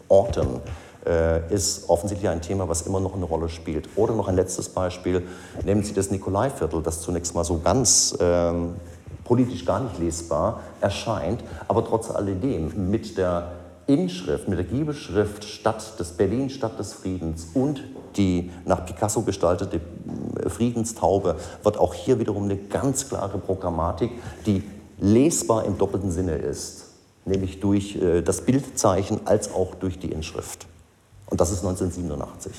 Orten 0.07 0.61
äh, 1.05 1.53
ist 1.53 1.89
offensichtlich 1.89 2.29
ein 2.29 2.41
Thema, 2.41 2.67
was 2.67 2.83
immer 2.83 2.99
noch 2.99 3.15
eine 3.15 3.25
Rolle 3.25 3.49
spielt. 3.49 3.89
Oder 3.95 4.13
noch 4.13 4.27
ein 4.27 4.35
letztes 4.35 4.69
Beispiel, 4.69 5.25
nehmen 5.63 5.83
Sie 5.83 5.93
das 5.93 6.11
Nikolaiviertel, 6.11 6.81
das 6.83 7.01
zunächst 7.01 7.33
mal 7.33 7.43
so 7.43 7.59
ganz 7.59 8.15
ähm, 8.19 8.75
politisch 9.23 9.65
gar 9.65 9.79
nicht 9.79 9.97
lesbar 9.99 10.59
erscheint, 10.81 11.43
aber 11.67 11.85
trotz 11.85 12.11
alledem 12.11 12.89
mit 12.89 13.17
der 13.17 13.51
Inschrift, 13.87 14.47
mit 14.47 14.57
der 14.57 14.65
Giebelschrift 14.65 15.43
Stadt 15.43 15.99
des 15.99 16.11
Berlin, 16.11 16.49
Stadt 16.49 16.77
des 16.79 16.93
Friedens 16.93 17.47
und 17.53 17.83
die 18.15 18.51
nach 18.65 18.85
Picasso 18.85 19.21
gestaltete 19.21 19.77
äh, 19.77 20.49
Friedenstaube 20.49 21.35
wird 21.63 21.77
auch 21.77 21.93
hier 21.93 22.19
wiederum 22.19 22.43
eine 22.43 22.57
ganz 22.57 23.07
klare 23.07 23.37
Programmatik, 23.37 24.11
die 24.45 24.63
lesbar 24.99 25.65
im 25.65 25.77
doppelten 25.77 26.11
Sinne 26.11 26.35
ist, 26.35 26.85
nämlich 27.25 27.59
durch 27.59 27.95
äh, 27.95 28.21
das 28.21 28.41
Bildzeichen 28.41 29.21
als 29.25 29.53
auch 29.53 29.75
durch 29.75 29.99
die 29.99 30.11
Inschrift. 30.11 30.67
Und 31.29 31.39
das 31.39 31.51
ist 31.51 31.59
1987. 31.59 32.51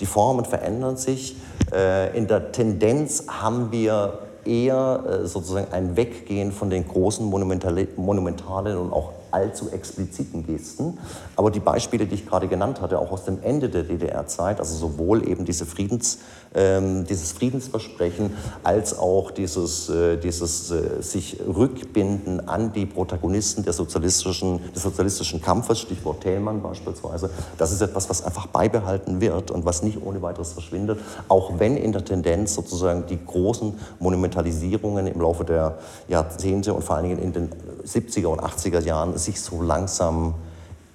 Die 0.00 0.06
Formen 0.06 0.44
verändern 0.44 0.96
sich. 0.96 1.36
Äh, 1.72 2.16
in 2.16 2.26
der 2.26 2.52
Tendenz 2.52 3.24
haben 3.28 3.72
wir 3.72 4.18
eher 4.44 5.20
sozusagen 5.24 5.72
ein 5.72 5.96
Weggehen 5.96 6.52
von 6.52 6.70
den 6.70 6.88
großen 6.88 7.26
monumentalen 7.26 8.78
und 8.78 8.92
auch 8.92 9.12
allzu 9.30 9.70
expliziten 9.70 10.46
Gesten. 10.46 10.98
Aber 11.36 11.50
die 11.50 11.60
Beispiele, 11.60 12.06
die 12.06 12.14
ich 12.14 12.26
gerade 12.26 12.48
genannt 12.48 12.80
hatte, 12.80 12.98
auch 12.98 13.10
aus 13.10 13.24
dem 13.24 13.42
Ende 13.42 13.68
der 13.68 13.84
DDR-Zeit, 13.84 14.60
also 14.60 14.74
sowohl 14.76 15.28
eben 15.28 15.44
diese 15.44 15.66
Friedens, 15.66 16.18
ähm, 16.54 17.04
dieses 17.04 17.32
Friedensversprechen 17.32 18.34
als 18.62 18.98
auch 18.98 19.30
dieses, 19.30 19.88
äh, 19.88 20.16
dieses 20.16 20.70
äh, 20.70 21.02
sich 21.02 21.38
Rückbinden 21.46 22.48
an 22.48 22.72
die 22.72 22.86
Protagonisten 22.86 23.62
der 23.64 23.72
sozialistischen, 23.72 24.60
des 24.74 24.82
sozialistischen 24.82 25.42
Kampfes, 25.42 25.80
Stichwort 25.80 26.22
Thälmann 26.22 26.62
beispielsweise, 26.62 27.30
das 27.58 27.72
ist 27.72 27.82
etwas, 27.82 28.08
was 28.08 28.24
einfach 28.24 28.46
beibehalten 28.46 29.20
wird 29.20 29.50
und 29.50 29.64
was 29.64 29.82
nicht 29.82 29.98
ohne 30.04 30.22
weiteres 30.22 30.52
verschwindet, 30.52 31.00
auch 31.28 31.58
wenn 31.58 31.76
in 31.76 31.92
der 31.92 32.04
Tendenz 32.04 32.54
sozusagen 32.54 33.06
die 33.06 33.18
großen 33.24 33.74
Monumentalisierungen 33.98 35.06
im 35.06 35.20
Laufe 35.20 35.44
der 35.44 35.78
Jahrzehnte 36.08 36.74
und 36.74 36.82
vor 36.82 36.96
allen 36.96 37.08
Dingen 37.08 37.18
in 37.18 37.32
den 37.32 37.50
70er 37.86 38.26
und 38.26 38.40
80er 38.40 38.80
Jahren 38.80 39.17
sich 39.18 39.40
so 39.40 39.62
langsam 39.62 40.34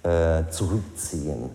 äh, 0.04 0.44
zurückziehen 0.50 1.50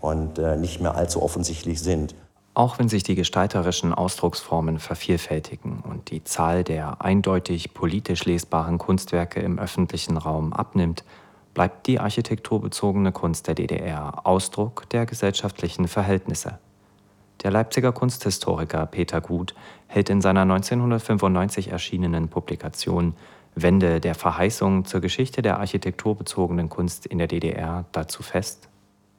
und 0.00 0.38
äh, 0.38 0.56
nicht 0.56 0.80
mehr 0.80 0.94
allzu 0.94 1.22
offensichtlich 1.22 1.80
sind. 1.80 2.14
Auch 2.54 2.78
wenn 2.78 2.88
sich 2.88 3.02
die 3.02 3.14
gestalterischen 3.14 3.94
Ausdrucksformen 3.94 4.78
vervielfältigen 4.78 5.82
und 5.88 6.10
die 6.10 6.22
Zahl 6.22 6.64
der 6.64 7.00
eindeutig 7.00 7.72
politisch 7.72 8.26
lesbaren 8.26 8.76
Kunstwerke 8.76 9.40
im 9.40 9.58
öffentlichen 9.58 10.18
Raum 10.18 10.52
abnimmt, 10.52 11.02
bleibt 11.54 11.86
die 11.86 11.98
architekturbezogene 11.98 13.12
Kunst 13.12 13.46
der 13.46 13.54
DDR 13.54 14.26
Ausdruck 14.26 14.88
der 14.90 15.06
gesellschaftlichen 15.06 15.88
Verhältnisse. 15.88 16.58
Der 17.42 17.50
Leipziger 17.50 17.92
Kunsthistoriker 17.92 18.86
Peter 18.86 19.20
Gut 19.20 19.54
hält 19.86 20.10
in 20.10 20.20
seiner 20.20 20.42
1995 20.42 21.68
erschienenen 21.68 22.28
Publikation 22.28 23.14
Wende 23.54 24.00
der 24.00 24.14
Verheißung 24.14 24.84
zur 24.84 25.00
Geschichte 25.00 25.42
der 25.42 25.58
architekturbezogenen 25.58 26.68
Kunst 26.68 27.06
in 27.06 27.18
der 27.18 27.26
DDR 27.26 27.84
dazu 27.92 28.22
fest? 28.22 28.68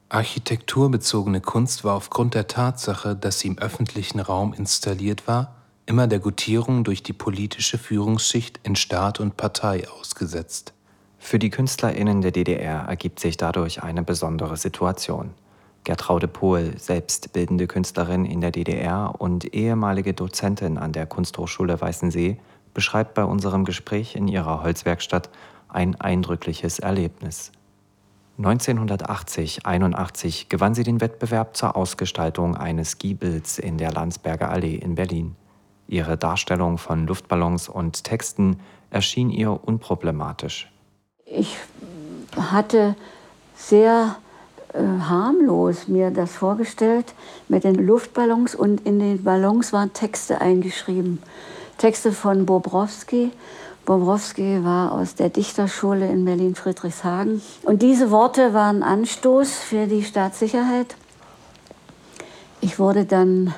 Architekturbezogene 0.10 1.42
Kunst 1.42 1.84
war 1.84 1.96
aufgrund 1.96 2.34
der 2.34 2.48
Tatsache, 2.48 3.16
dass 3.16 3.40
sie 3.40 3.48
im 3.48 3.58
öffentlichen 3.58 4.20
Raum 4.20 4.54
installiert 4.54 5.28
war, 5.28 5.56
immer 5.86 6.08
der 6.08 6.20
Gutierung 6.20 6.84
durch 6.84 7.04
die 7.04 7.14
politische 7.14 7.78
Führungsschicht 7.78 8.60
in 8.64 8.76
Staat 8.76 9.20
und 9.20 9.38
Partei 9.38 9.88
ausgesetzt. 9.90 10.74
Für 11.20 11.40
die 11.40 11.50
KünstlerInnen 11.50 12.22
der 12.22 12.32
DDR 12.32 12.86
ergibt 12.88 13.20
sich 13.20 13.38
dadurch 13.38 13.82
eine 13.82 14.04
besondere 14.04 14.58
Situation. 14.58 15.32
Gertraude 15.84 16.28
Pohl, 16.28 16.78
selbst 16.78 17.34
bildende 17.34 17.68
Künstlerin 17.68 18.26
in 18.26 18.40
der 18.40 18.52
DDR 18.52 19.16
und 19.18 19.54
ehemalige 19.54 20.14
Dozentin 20.14 20.78
an 20.78 20.94
der 20.94 21.06
Kunsthochschule 21.06 21.80
Weißensee, 21.80 22.38
beschreibt 22.74 23.14
bei 23.14 23.24
unserem 23.24 23.66
Gespräch 23.66 24.16
in 24.16 24.28
ihrer 24.28 24.64
Holzwerkstatt 24.64 25.30
ein 25.68 26.00
eindrückliches 26.00 26.80
Erlebnis. 26.80 27.52
1980-81 28.40 30.48
gewann 30.50 30.74
sie 30.74 30.84
den 30.84 31.02
Wettbewerb 31.02 31.56
zur 31.56 31.76
Ausgestaltung 31.76 32.58
eines 32.58 32.98
Giebels 32.98 33.60
in 33.60 33.78
der 33.78 33.92
Landsberger 33.92 34.50
Allee 34.50 34.74
in 34.76 34.96
Berlin. 34.96 35.36
Ihre 35.88 36.18
Darstellung 36.18 36.80
von 36.80 37.06
Luftballons 37.06 37.70
und 37.70 38.04
Texten 38.04 38.60
erschien 38.90 39.30
ihr 39.30 39.52
unproblematisch. 39.52 40.72
Ich 41.26 41.58
hatte 42.36 42.96
sehr 43.56 44.16
äh, 44.74 44.80
harmlos 44.80 45.88
mir 45.88 46.10
das 46.10 46.36
vorgestellt 46.36 47.14
mit 47.48 47.64
den 47.64 47.76
Luftballons 47.76 48.56
und 48.56 48.84
in 48.86 49.00
den 49.00 49.24
Ballons 49.24 49.74
waren 49.74 49.94
Texte 49.94 50.42
eingeschrieben. 50.42 51.22
Texte 51.78 52.12
von 52.12 52.46
Bobrowski, 52.46 53.32
Bobrowski 53.86 54.64
war 54.64 54.94
aus 54.94 55.16
der 55.16 55.30
Dichterschule 55.30 56.08
in 56.08 56.24
Berlin-Friedrichshagen. 56.24 57.42
Und 57.64 57.82
diese 57.82 58.12
Worte 58.12 58.54
waren 58.54 58.82
Anstoß 58.82 59.52
für 59.56 59.88
die 59.88 60.04
Staatssicherheit. 60.04 60.96
Ich 62.62 62.80
wurde 62.80 63.04
dann 63.04 63.54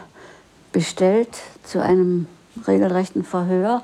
bestellt 0.71 1.29
zu 1.63 1.81
einem 1.81 2.27
regelrechten 2.67 3.23
Verhör 3.23 3.83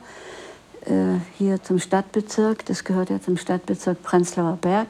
äh, 0.85 1.19
hier 1.37 1.61
zum 1.61 1.77
Stadtbezirk. 1.77 2.65
Das 2.65 2.83
gehört 2.83 3.11
ja 3.11 3.21
zum 3.21 3.37
Stadtbezirk 3.37 4.01
Prenzlauer 4.01 4.57
Berg. 4.59 4.87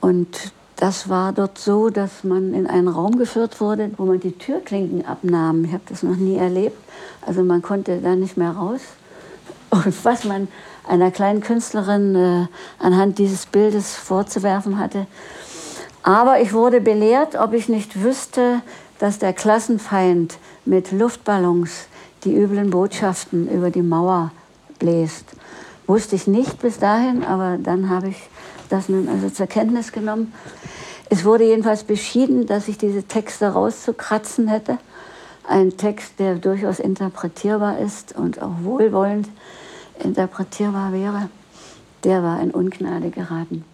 Und 0.00 0.52
das 0.76 1.08
war 1.08 1.32
dort 1.32 1.58
so, 1.58 1.88
dass 1.90 2.24
man 2.24 2.52
in 2.52 2.66
einen 2.66 2.88
Raum 2.88 3.16
geführt 3.16 3.60
wurde, 3.60 3.90
wo 3.96 4.04
man 4.04 4.20
die 4.20 4.32
Türklinken 4.32 5.06
abnahm. 5.06 5.64
Ich 5.64 5.72
habe 5.72 5.84
das 5.88 6.02
noch 6.02 6.16
nie 6.16 6.36
erlebt. 6.36 6.76
Also 7.24 7.42
man 7.42 7.62
konnte 7.62 8.00
da 8.00 8.16
nicht 8.16 8.36
mehr 8.36 8.50
raus. 8.50 8.80
Und 9.70 10.04
was 10.04 10.24
man 10.24 10.48
einer 10.86 11.10
kleinen 11.10 11.40
Künstlerin 11.40 12.14
äh, 12.14 12.46
anhand 12.78 13.18
dieses 13.18 13.46
Bildes 13.46 13.94
vorzuwerfen 13.94 14.78
hatte. 14.78 15.06
Aber 16.02 16.40
ich 16.40 16.52
wurde 16.52 16.80
belehrt, 16.80 17.34
ob 17.34 17.54
ich 17.54 17.68
nicht 17.68 18.02
wüsste, 18.02 18.60
dass 18.98 19.18
der 19.18 19.32
Klassenfeind 19.32 20.36
mit 20.64 20.92
Luftballons 20.92 21.86
die 22.24 22.36
üblen 22.36 22.70
Botschaften 22.70 23.48
über 23.48 23.70
die 23.70 23.82
Mauer 23.82 24.32
bläst. 24.78 25.24
Wusste 25.86 26.16
ich 26.16 26.26
nicht 26.26 26.60
bis 26.60 26.78
dahin, 26.78 27.24
aber 27.24 27.58
dann 27.58 27.88
habe 27.90 28.08
ich 28.08 28.16
das 28.68 28.88
nun 28.88 29.08
also 29.08 29.30
zur 29.30 29.46
Kenntnis 29.46 29.92
genommen. 29.92 30.32
Es 31.10 31.24
wurde 31.24 31.44
jedenfalls 31.44 31.84
beschieden, 31.84 32.46
dass 32.46 32.68
ich 32.68 32.78
diese 32.78 33.02
Texte 33.04 33.48
rauszukratzen 33.48 34.48
hätte. 34.48 34.78
Ein 35.46 35.76
Text, 35.76 36.18
der 36.18 36.36
durchaus 36.36 36.78
interpretierbar 36.78 37.78
ist 37.78 38.16
und 38.16 38.40
auch 38.40 38.54
wohlwollend 38.62 39.28
interpretierbar 40.02 40.92
wäre, 40.92 41.28
der 42.02 42.22
war 42.22 42.40
in 42.40 42.50
Ungnade 42.50 43.10
geraten. 43.10 43.64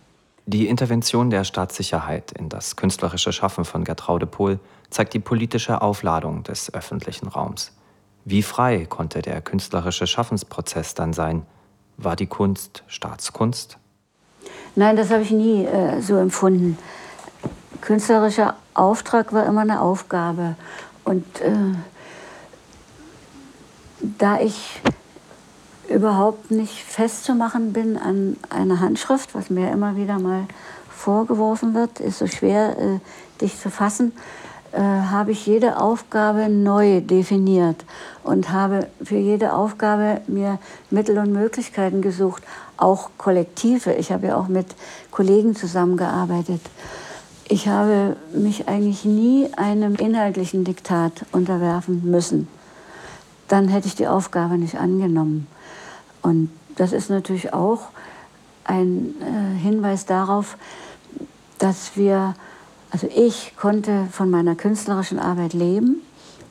Die 0.46 0.66
Intervention 0.66 1.30
der 1.30 1.44
Staatssicherheit 1.44 2.32
in 2.32 2.48
das 2.48 2.74
künstlerische 2.74 3.32
Schaffen 3.32 3.64
von 3.64 3.84
Gertraude 3.84 4.26
Pohl 4.26 4.58
zeigt 4.90 5.14
die 5.14 5.20
politische 5.20 5.80
Aufladung 5.80 6.42
des 6.42 6.74
öffentlichen 6.74 7.28
Raums. 7.28 7.72
Wie 8.24 8.42
frei 8.42 8.86
konnte 8.86 9.22
der 9.22 9.40
künstlerische 9.40 10.06
Schaffensprozess 10.06 10.94
dann 10.94 11.12
sein? 11.12 11.46
War 11.96 12.16
die 12.16 12.26
Kunst 12.26 12.82
Staatskunst? 12.88 13.78
Nein, 14.76 14.96
das 14.96 15.10
habe 15.10 15.22
ich 15.22 15.30
nie 15.30 15.64
äh, 15.64 16.00
so 16.00 16.16
empfunden. 16.16 16.78
Künstlerischer 17.80 18.56
Auftrag 18.74 19.32
war 19.32 19.46
immer 19.46 19.62
eine 19.62 19.80
Aufgabe. 19.80 20.54
Und 21.04 21.40
äh, 21.40 21.52
da 24.00 24.40
ich 24.40 24.80
überhaupt 25.88 26.50
nicht 26.50 26.82
festzumachen 26.84 27.72
bin 27.72 27.98
an 27.98 28.36
einer 28.48 28.80
Handschrift, 28.80 29.34
was 29.34 29.50
mir 29.50 29.72
immer 29.72 29.96
wieder 29.96 30.18
mal 30.18 30.46
vorgeworfen 30.88 31.74
wird, 31.74 31.98
ist 32.00 32.18
so 32.18 32.26
schwer, 32.26 32.76
äh, 32.78 33.00
dich 33.40 33.58
zu 33.58 33.70
fassen, 33.70 34.12
äh, 34.72 34.80
habe 34.80 35.32
ich 35.32 35.46
jede 35.46 35.80
Aufgabe 35.80 36.48
neu 36.48 37.00
definiert 37.00 37.84
und 38.22 38.52
habe 38.52 38.88
für 39.02 39.16
jede 39.16 39.52
Aufgabe 39.52 40.20
mir 40.26 40.58
Mittel 40.90 41.18
und 41.18 41.32
Möglichkeiten 41.32 42.02
gesucht, 42.02 42.42
auch 42.76 43.10
Kollektive. 43.18 43.92
Ich 43.94 44.12
habe 44.12 44.28
ja 44.28 44.36
auch 44.36 44.48
mit 44.48 44.66
Kollegen 45.10 45.54
zusammengearbeitet. 45.54 46.60
Ich 47.48 47.66
habe 47.66 48.16
mich 48.32 48.68
eigentlich 48.68 49.04
nie 49.04 49.48
einem 49.56 49.96
inhaltlichen 49.96 50.64
Diktat 50.64 51.26
unterwerfen 51.32 52.08
müssen. 52.08 52.46
Dann 53.48 53.66
hätte 53.68 53.88
ich 53.88 53.96
die 53.96 54.06
Aufgabe 54.06 54.56
nicht 54.56 54.76
angenommen. 54.76 55.48
Und 56.22 56.50
das 56.76 56.92
ist 56.92 57.10
natürlich 57.10 57.52
auch 57.52 57.88
ein 58.64 59.14
äh, 59.20 59.58
Hinweis 59.58 60.06
darauf, 60.06 60.56
dass 61.58 61.96
wir, 61.96 62.34
also 62.90 63.08
ich 63.14 63.56
konnte 63.56 64.08
von 64.10 64.30
meiner 64.30 64.54
künstlerischen 64.54 65.18
Arbeit 65.18 65.52
leben, 65.52 66.02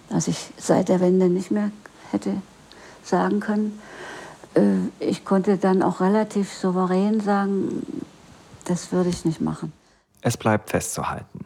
was 0.09 0.27
ich 0.27 0.51
seit 0.57 0.89
der 0.89 0.99
Wende 1.01 1.29
nicht 1.29 1.51
mehr 1.51 1.71
hätte 2.11 2.41
sagen 3.03 3.39
können. 3.39 3.79
Äh, 4.55 4.61
ich 4.99 5.25
konnte 5.25 5.57
dann 5.57 5.83
auch 5.83 5.99
relativ 5.99 6.51
souverän 6.51 7.19
sagen, 7.19 7.85
das 8.65 8.91
würde 8.91 9.09
ich 9.09 9.25
nicht 9.25 9.41
machen. 9.41 9.73
Es 10.21 10.37
bleibt 10.37 10.69
festzuhalten, 10.69 11.45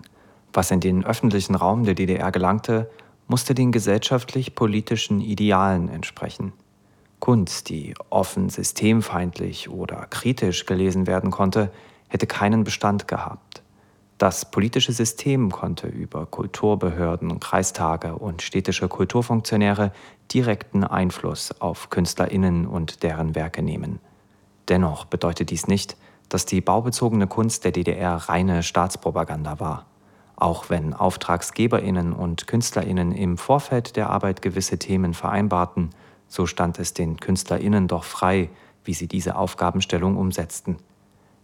was 0.51 0.71
in 0.71 0.79
den 0.79 1.05
öffentlichen 1.05 1.55
Raum 1.55 1.83
der 1.83 1.95
DDR 1.95 2.31
gelangte, 2.31 2.89
musste 3.27 3.55
den 3.55 3.71
gesellschaftlich-politischen 3.71 5.21
Idealen 5.21 5.89
entsprechen. 5.89 6.53
Kunst, 7.19 7.69
die 7.69 7.93
offen 8.09 8.49
systemfeindlich 8.49 9.69
oder 9.69 10.07
kritisch 10.09 10.65
gelesen 10.65 11.07
werden 11.07 11.31
konnte, 11.31 11.71
hätte 12.09 12.27
keinen 12.27 12.65
Bestand 12.65 13.07
gehabt. 13.07 13.62
Das 14.17 14.49
politische 14.49 14.93
System 14.93 15.51
konnte 15.51 15.87
über 15.87 16.25
Kulturbehörden, 16.25 17.39
Kreistage 17.39 18.15
und 18.15 18.41
städtische 18.41 18.87
Kulturfunktionäre 18.87 19.91
direkten 20.31 20.83
Einfluss 20.83 21.59
auf 21.59 21.89
Künstlerinnen 21.89 22.67
und 22.67 23.03
deren 23.03 23.35
Werke 23.35 23.61
nehmen. 23.61 23.99
Dennoch 24.69 25.05
bedeutet 25.05 25.49
dies 25.49 25.67
nicht, 25.67 25.97
dass 26.29 26.45
die 26.45 26.61
baubezogene 26.61 27.27
Kunst 27.27 27.65
der 27.65 27.71
DDR 27.71 28.15
reine 28.15 28.63
Staatspropaganda 28.63 29.59
war. 29.59 29.85
Auch 30.35 30.69
wenn 30.69 30.93
Auftragsgeberinnen 30.93 32.13
und 32.13 32.47
Künstlerinnen 32.47 33.11
im 33.11 33.37
Vorfeld 33.37 33.95
der 33.95 34.09
Arbeit 34.09 34.41
gewisse 34.41 34.79
Themen 34.79 35.13
vereinbarten, 35.13 35.89
so 36.27 36.45
stand 36.45 36.79
es 36.79 36.93
den 36.93 37.17
KünstlerInnen 37.17 37.87
doch 37.87 38.03
frei, 38.03 38.49
wie 38.83 38.93
sie 38.93 39.07
diese 39.07 39.35
Aufgabenstellung 39.35 40.17
umsetzten. 40.17 40.77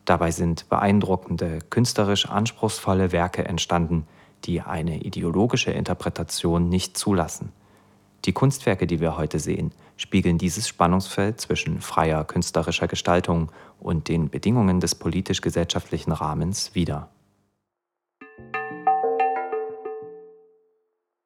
Dabei 0.09 0.31
sind 0.31 0.67
beeindruckende, 0.69 1.59
künstlerisch 1.69 2.27
anspruchsvolle 2.27 3.11
Werke 3.11 3.45
entstanden, 3.45 4.07
die 4.43 4.59
eine 4.59 5.03
ideologische 5.03 5.69
Interpretation 5.69 6.67
nicht 6.67 6.97
zulassen. 6.97 7.51
Die 8.25 8.33
Kunstwerke, 8.33 8.87
die 8.87 9.01
wir 9.01 9.17
heute 9.17 9.37
sehen, 9.37 9.71
spiegeln 9.97 10.39
dieses 10.39 10.67
Spannungsfeld 10.67 11.39
zwischen 11.39 11.79
freier 11.79 12.23
künstlerischer 12.23 12.87
Gestaltung 12.87 13.51
und 13.79 14.07
den 14.07 14.31
Bedingungen 14.31 14.79
des 14.79 14.95
politisch-gesellschaftlichen 14.95 16.11
Rahmens 16.11 16.73
wider. 16.73 17.11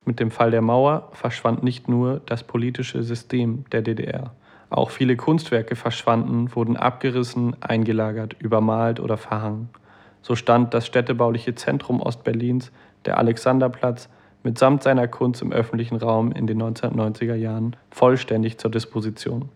Mit 0.03 0.19
dem 0.19 0.29
Fall 0.29 0.51
der 0.51 0.61
Mauer 0.61 1.07
verschwand 1.13 1.63
nicht 1.63 1.87
nur 1.87 2.19
das 2.25 2.43
politische 2.43 3.01
System 3.01 3.63
der 3.71 3.81
DDR. 3.81 4.35
Auch 4.73 4.89
viele 4.89 5.15
Kunstwerke 5.15 5.75
verschwanden, 5.75 6.55
wurden 6.55 6.77
abgerissen, 6.77 7.55
eingelagert, 7.61 8.35
übermalt 8.39 8.99
oder 8.99 9.17
verhangen. 9.17 9.69
So 10.23 10.35
stand 10.35 10.73
das 10.73 10.87
städtebauliche 10.87 11.53
Zentrum 11.53 12.01
Ostberlins, 12.01 12.71
der 13.05 13.19
Alexanderplatz, 13.19 14.09
mitsamt 14.41 14.81
seiner 14.81 15.07
Kunst 15.07 15.43
im 15.43 15.51
öffentlichen 15.53 15.97
Raum 15.97 16.31
in 16.31 16.47
den 16.47 16.59
1990er 16.59 17.35
Jahren 17.35 17.75
vollständig 17.91 18.57
zur 18.57 18.71
Disposition. 18.71 19.49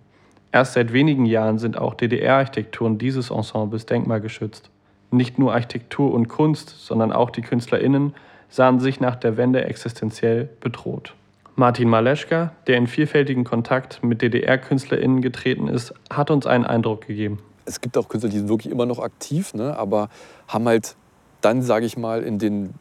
Erst 0.51 0.73
seit 0.73 0.93
wenigen 0.93 1.25
Jahren 1.25 1.57
sind 1.57 1.79
auch 1.79 1.95
DDR-Architekturen 1.95 2.99
dieses 2.99 3.31
Ensembles 3.31 3.87
denkmalgeschützt. 3.87 4.69
Nicht 5.09 5.39
nur 5.39 5.51
Architektur 5.51 6.13
und 6.13 6.27
Kunst, 6.27 6.85
sondern 6.85 7.11
auch 7.11 7.31
die 7.31 7.41
KünstlerInnen 7.41 8.13
sahen 8.49 8.79
sich 8.79 8.99
nach 8.99 9.15
der 9.15 9.35
Wende 9.35 9.65
existenziell 9.65 10.47
bedroht. 10.59 11.15
Martin 11.59 11.89
Maleschka, 11.89 12.51
der 12.67 12.77
in 12.77 12.85
vielfältigen 12.85 13.43
Kontakt 13.43 14.03
mit 14.03 14.21
DDR-KünstlerInnen 14.21 15.23
getreten 15.23 15.67
ist, 15.67 15.91
hat 16.07 16.29
uns 16.29 16.45
einen 16.45 16.65
Eindruck 16.65 17.07
gegeben. 17.07 17.39
Es 17.65 17.81
gibt 17.81 17.97
auch 17.97 18.07
Künstler, 18.09 18.29
die 18.29 18.37
sind 18.37 18.47
wirklich 18.47 18.71
immer 18.71 18.85
noch 18.85 18.99
aktiv, 18.99 19.55
ne, 19.55 19.75
aber 19.75 20.09
haben 20.47 20.67
halt 20.67 20.95
dann, 21.41 21.63
sage 21.63 21.87
ich 21.87 21.97
mal, 21.97 22.21
in 22.21 22.37
den 22.37 22.75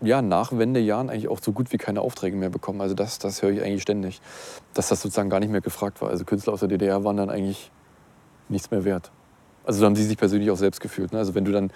ja, 0.00 0.20
Nachwendejahren 0.20 1.10
eigentlich 1.10 1.28
auch 1.28 1.38
so 1.40 1.52
gut 1.52 1.72
wie 1.72 1.76
keine 1.76 2.00
Aufträge 2.00 2.36
mehr 2.36 2.50
bekommen. 2.50 2.80
Also 2.80 2.96
das, 2.96 3.20
das 3.20 3.40
höre 3.40 3.50
ich 3.50 3.62
eigentlich 3.62 3.82
ständig, 3.82 4.20
dass 4.74 4.88
das 4.88 5.00
sozusagen 5.00 5.30
gar 5.30 5.38
nicht 5.38 5.52
mehr 5.52 5.60
gefragt 5.60 6.02
war. 6.02 6.10
Also 6.10 6.24
Künstler 6.24 6.54
aus 6.54 6.60
der 6.60 6.68
DDR 6.68 7.04
waren 7.04 7.16
dann 7.16 7.30
eigentlich 7.30 7.70
nichts 8.48 8.72
mehr 8.72 8.84
wert. 8.84 9.12
Also 9.64 9.78
so 9.78 9.86
haben 9.86 9.94
sie 9.94 10.02
sich 10.02 10.16
persönlich 10.16 10.50
auch 10.50 10.56
selbst 10.56 10.80
gefühlt. 10.80 11.12
Ne? 11.12 11.20
Also 11.20 11.36
wenn 11.36 11.44
du 11.44 11.52
dann 11.52 11.70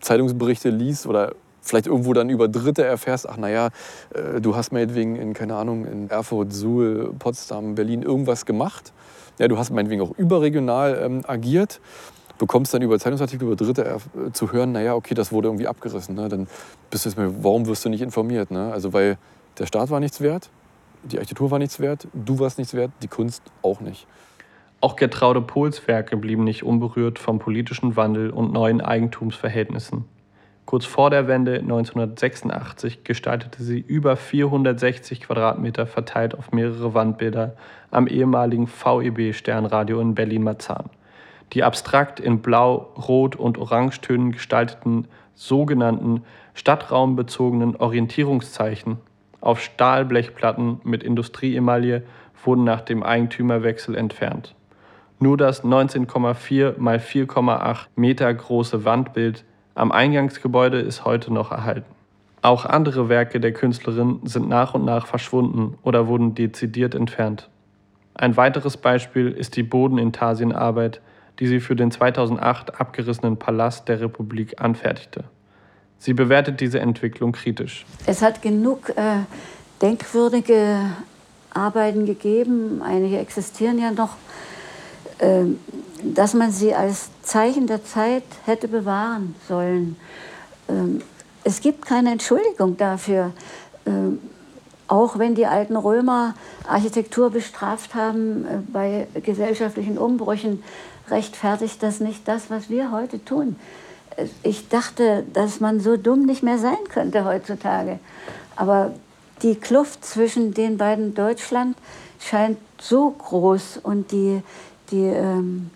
Zeitungsberichte 0.00 0.70
liest 0.70 1.06
oder 1.06 1.36
vielleicht 1.64 1.86
irgendwo 1.86 2.12
dann 2.12 2.28
über 2.28 2.46
Dritte 2.48 2.84
erfährst, 2.84 3.28
ach 3.28 3.36
naja, 3.36 3.70
äh, 4.14 4.40
du 4.40 4.54
hast 4.54 4.72
meinetwegen 4.72 5.16
in, 5.16 5.32
keine 5.34 5.56
Ahnung, 5.56 5.86
in 5.86 6.10
Erfurt, 6.10 6.52
Suhl, 6.52 7.12
Potsdam, 7.18 7.74
Berlin 7.74 8.02
irgendwas 8.02 8.46
gemacht. 8.46 8.92
Ja, 9.38 9.48
du 9.48 9.58
hast 9.58 9.70
meinetwegen 9.70 10.02
auch 10.02 10.12
überregional 10.16 11.00
ähm, 11.02 11.22
agiert, 11.26 11.80
bekommst 12.38 12.74
dann 12.74 12.82
über 12.82 12.98
Zeitungsartikel, 12.98 13.46
über 13.46 13.56
Dritte 13.56 13.84
äh, 13.84 14.32
zu 14.32 14.52
hören, 14.52 14.72
naja, 14.72 14.94
okay, 14.94 15.14
das 15.14 15.32
wurde 15.32 15.48
irgendwie 15.48 15.66
abgerissen. 15.66 16.14
Ne? 16.14 16.28
Dann 16.28 16.46
bist 16.90 17.04
du 17.04 17.08
jetzt 17.08 17.16
mal, 17.16 17.32
warum 17.42 17.66
wirst 17.66 17.84
du 17.84 17.88
nicht 17.88 18.02
informiert? 18.02 18.50
Ne? 18.50 18.70
Also 18.72 18.92
weil 18.92 19.18
der 19.58 19.66
Staat 19.66 19.90
war 19.90 20.00
nichts 20.00 20.20
wert, 20.20 20.50
die 21.02 21.18
Architektur 21.18 21.50
war 21.50 21.58
nichts 21.58 21.80
wert, 21.80 22.06
du 22.12 22.38
warst 22.38 22.58
nichts 22.58 22.74
wert, 22.74 22.90
die 23.02 23.08
Kunst 23.08 23.42
auch 23.62 23.80
nicht. 23.80 24.06
Auch 24.80 24.96
Gertraude 24.96 25.40
Pohls 25.40 25.88
Werke 25.88 26.16
blieben 26.16 26.44
nicht 26.44 26.62
unberührt 26.62 27.18
vom 27.18 27.38
politischen 27.38 27.96
Wandel 27.96 28.30
und 28.30 28.52
neuen 28.52 28.82
Eigentumsverhältnissen. 28.82 30.04
Kurz 30.66 30.86
vor 30.86 31.10
der 31.10 31.28
Wende 31.28 31.56
1986 31.58 33.04
gestaltete 33.04 33.62
sie 33.62 33.80
über 33.80 34.16
460 34.16 35.20
Quadratmeter 35.20 35.86
verteilt 35.86 36.36
auf 36.36 36.52
mehrere 36.52 36.94
Wandbilder 36.94 37.54
am 37.90 38.06
ehemaligen 38.06 38.66
VEB-Sternradio 38.66 40.00
in 40.00 40.14
Berlin-Marzahn. 40.14 40.88
Die 41.52 41.62
abstrakt 41.62 42.18
in 42.18 42.40
Blau, 42.40 42.92
Rot 42.96 43.36
und 43.36 43.58
Orangetönen 43.58 44.32
gestalteten 44.32 45.06
sogenannten 45.34 46.24
stadtraumbezogenen 46.54 47.76
Orientierungszeichen 47.76 48.98
auf 49.44 49.60
Stahlblechplatten 49.60 50.80
mit 50.84 51.02
Industrieemaille 51.02 52.02
wurden 52.44 52.64
nach 52.64 52.80
dem 52.80 53.02
Eigentümerwechsel 53.02 53.94
entfernt. 53.94 54.54
Nur 55.18 55.36
das 55.36 55.62
19,4 55.64 56.70
x 56.70 57.06
4,8 57.10 57.86
Meter 57.94 58.32
große 58.32 58.86
Wandbild 58.86 59.44
am 59.74 59.92
Eingangsgebäude 59.92 60.80
ist 60.80 61.04
heute 61.04 61.32
noch 61.32 61.50
erhalten. 61.50 61.94
Auch 62.42 62.66
andere 62.66 63.08
Werke 63.08 63.40
der 63.40 63.52
Künstlerin 63.52 64.20
sind 64.24 64.48
nach 64.48 64.74
und 64.74 64.84
nach 64.84 65.06
verschwunden 65.06 65.78
oder 65.82 66.06
wurden 66.06 66.34
dezidiert 66.34 66.94
entfernt. 66.94 67.48
Ein 68.14 68.36
weiteres 68.36 68.76
Beispiel 68.76 69.30
ist 69.30 69.56
die 69.56 69.62
Bodenintarsienarbeit, 69.62 71.00
die 71.40 71.46
sie 71.46 71.60
für 71.60 71.74
den 71.74 71.90
2008 71.90 72.80
abgerissenen 72.80 73.38
Palast 73.38 73.88
der 73.88 74.00
Republik 74.00 74.60
anfertigte. 74.60 75.24
Sie 75.98 76.12
bewertet 76.12 76.60
diese 76.60 76.80
Entwicklung 76.80 77.32
kritisch. 77.32 77.86
Es 78.06 78.22
hat 78.22 78.42
genug 78.42 78.90
äh, 78.90 79.20
denkwürdige 79.80 80.80
Arbeiten 81.54 82.04
gegeben, 82.04 82.82
einige 82.82 83.18
existieren 83.18 83.78
ja 83.78 83.90
noch, 83.90 84.16
äh, 85.18 85.44
dass 86.04 86.34
man 86.34 86.50
sie 86.50 86.74
als 86.74 87.08
Zeichen 87.22 87.66
der 87.66 87.84
Zeit 87.84 88.24
hätte 88.44 88.68
bewahren 88.68 89.34
sollen. 89.48 89.96
Ähm, 90.68 91.02
es 91.44 91.60
gibt 91.60 91.86
keine 91.86 92.12
Entschuldigung 92.12 92.76
dafür. 92.76 93.32
Ähm, 93.86 94.18
auch 94.86 95.18
wenn 95.18 95.34
die 95.34 95.46
alten 95.46 95.76
Römer 95.76 96.34
Architektur 96.68 97.30
bestraft 97.30 97.94
haben 97.94 98.44
äh, 98.44 98.58
bei 98.72 99.06
gesellschaftlichen 99.22 99.98
Umbrüchen, 99.98 100.62
rechtfertigt 101.08 101.82
das 101.82 102.00
nicht 102.00 102.26
das, 102.28 102.50
was 102.50 102.68
wir 102.68 102.90
heute 102.90 103.24
tun. 103.24 103.56
Äh, 104.16 104.26
ich 104.42 104.68
dachte, 104.68 105.24
dass 105.32 105.60
man 105.60 105.80
so 105.80 105.96
dumm 105.96 106.26
nicht 106.26 106.42
mehr 106.42 106.58
sein 106.58 106.78
könnte 106.88 107.24
heutzutage. 107.24 107.98
Aber 108.56 108.92
die 109.42 109.54
Kluft 109.54 110.04
zwischen 110.04 110.54
den 110.54 110.78
beiden 110.78 111.14
Deutschland 111.14 111.76
scheint 112.20 112.58
so 112.80 113.10
groß 113.10 113.80
und 113.82 114.12
die, 114.12 114.42
die, 114.90 115.02
ähm, 115.02 115.70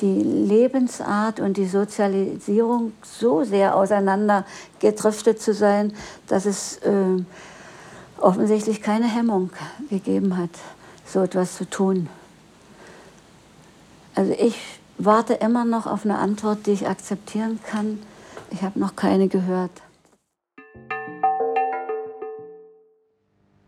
die 0.00 0.22
Lebensart 0.22 1.40
und 1.40 1.56
die 1.56 1.66
Sozialisierung 1.66 2.92
so 3.02 3.44
sehr 3.44 3.76
auseinandergedriftet 3.76 5.40
zu 5.40 5.54
sein, 5.54 5.92
dass 6.26 6.46
es 6.46 6.78
äh, 6.78 7.22
offensichtlich 8.20 8.82
keine 8.82 9.06
Hemmung 9.06 9.50
gegeben 9.90 10.36
hat, 10.36 10.50
so 11.06 11.22
etwas 11.22 11.56
zu 11.56 11.68
tun. 11.68 12.08
Also 14.14 14.32
ich 14.32 14.56
warte 14.98 15.34
immer 15.34 15.64
noch 15.64 15.86
auf 15.86 16.04
eine 16.04 16.18
Antwort, 16.18 16.66
die 16.66 16.72
ich 16.72 16.88
akzeptieren 16.88 17.60
kann. 17.70 17.98
Ich 18.50 18.62
habe 18.62 18.78
noch 18.78 18.96
keine 18.96 19.28
gehört. 19.28 19.82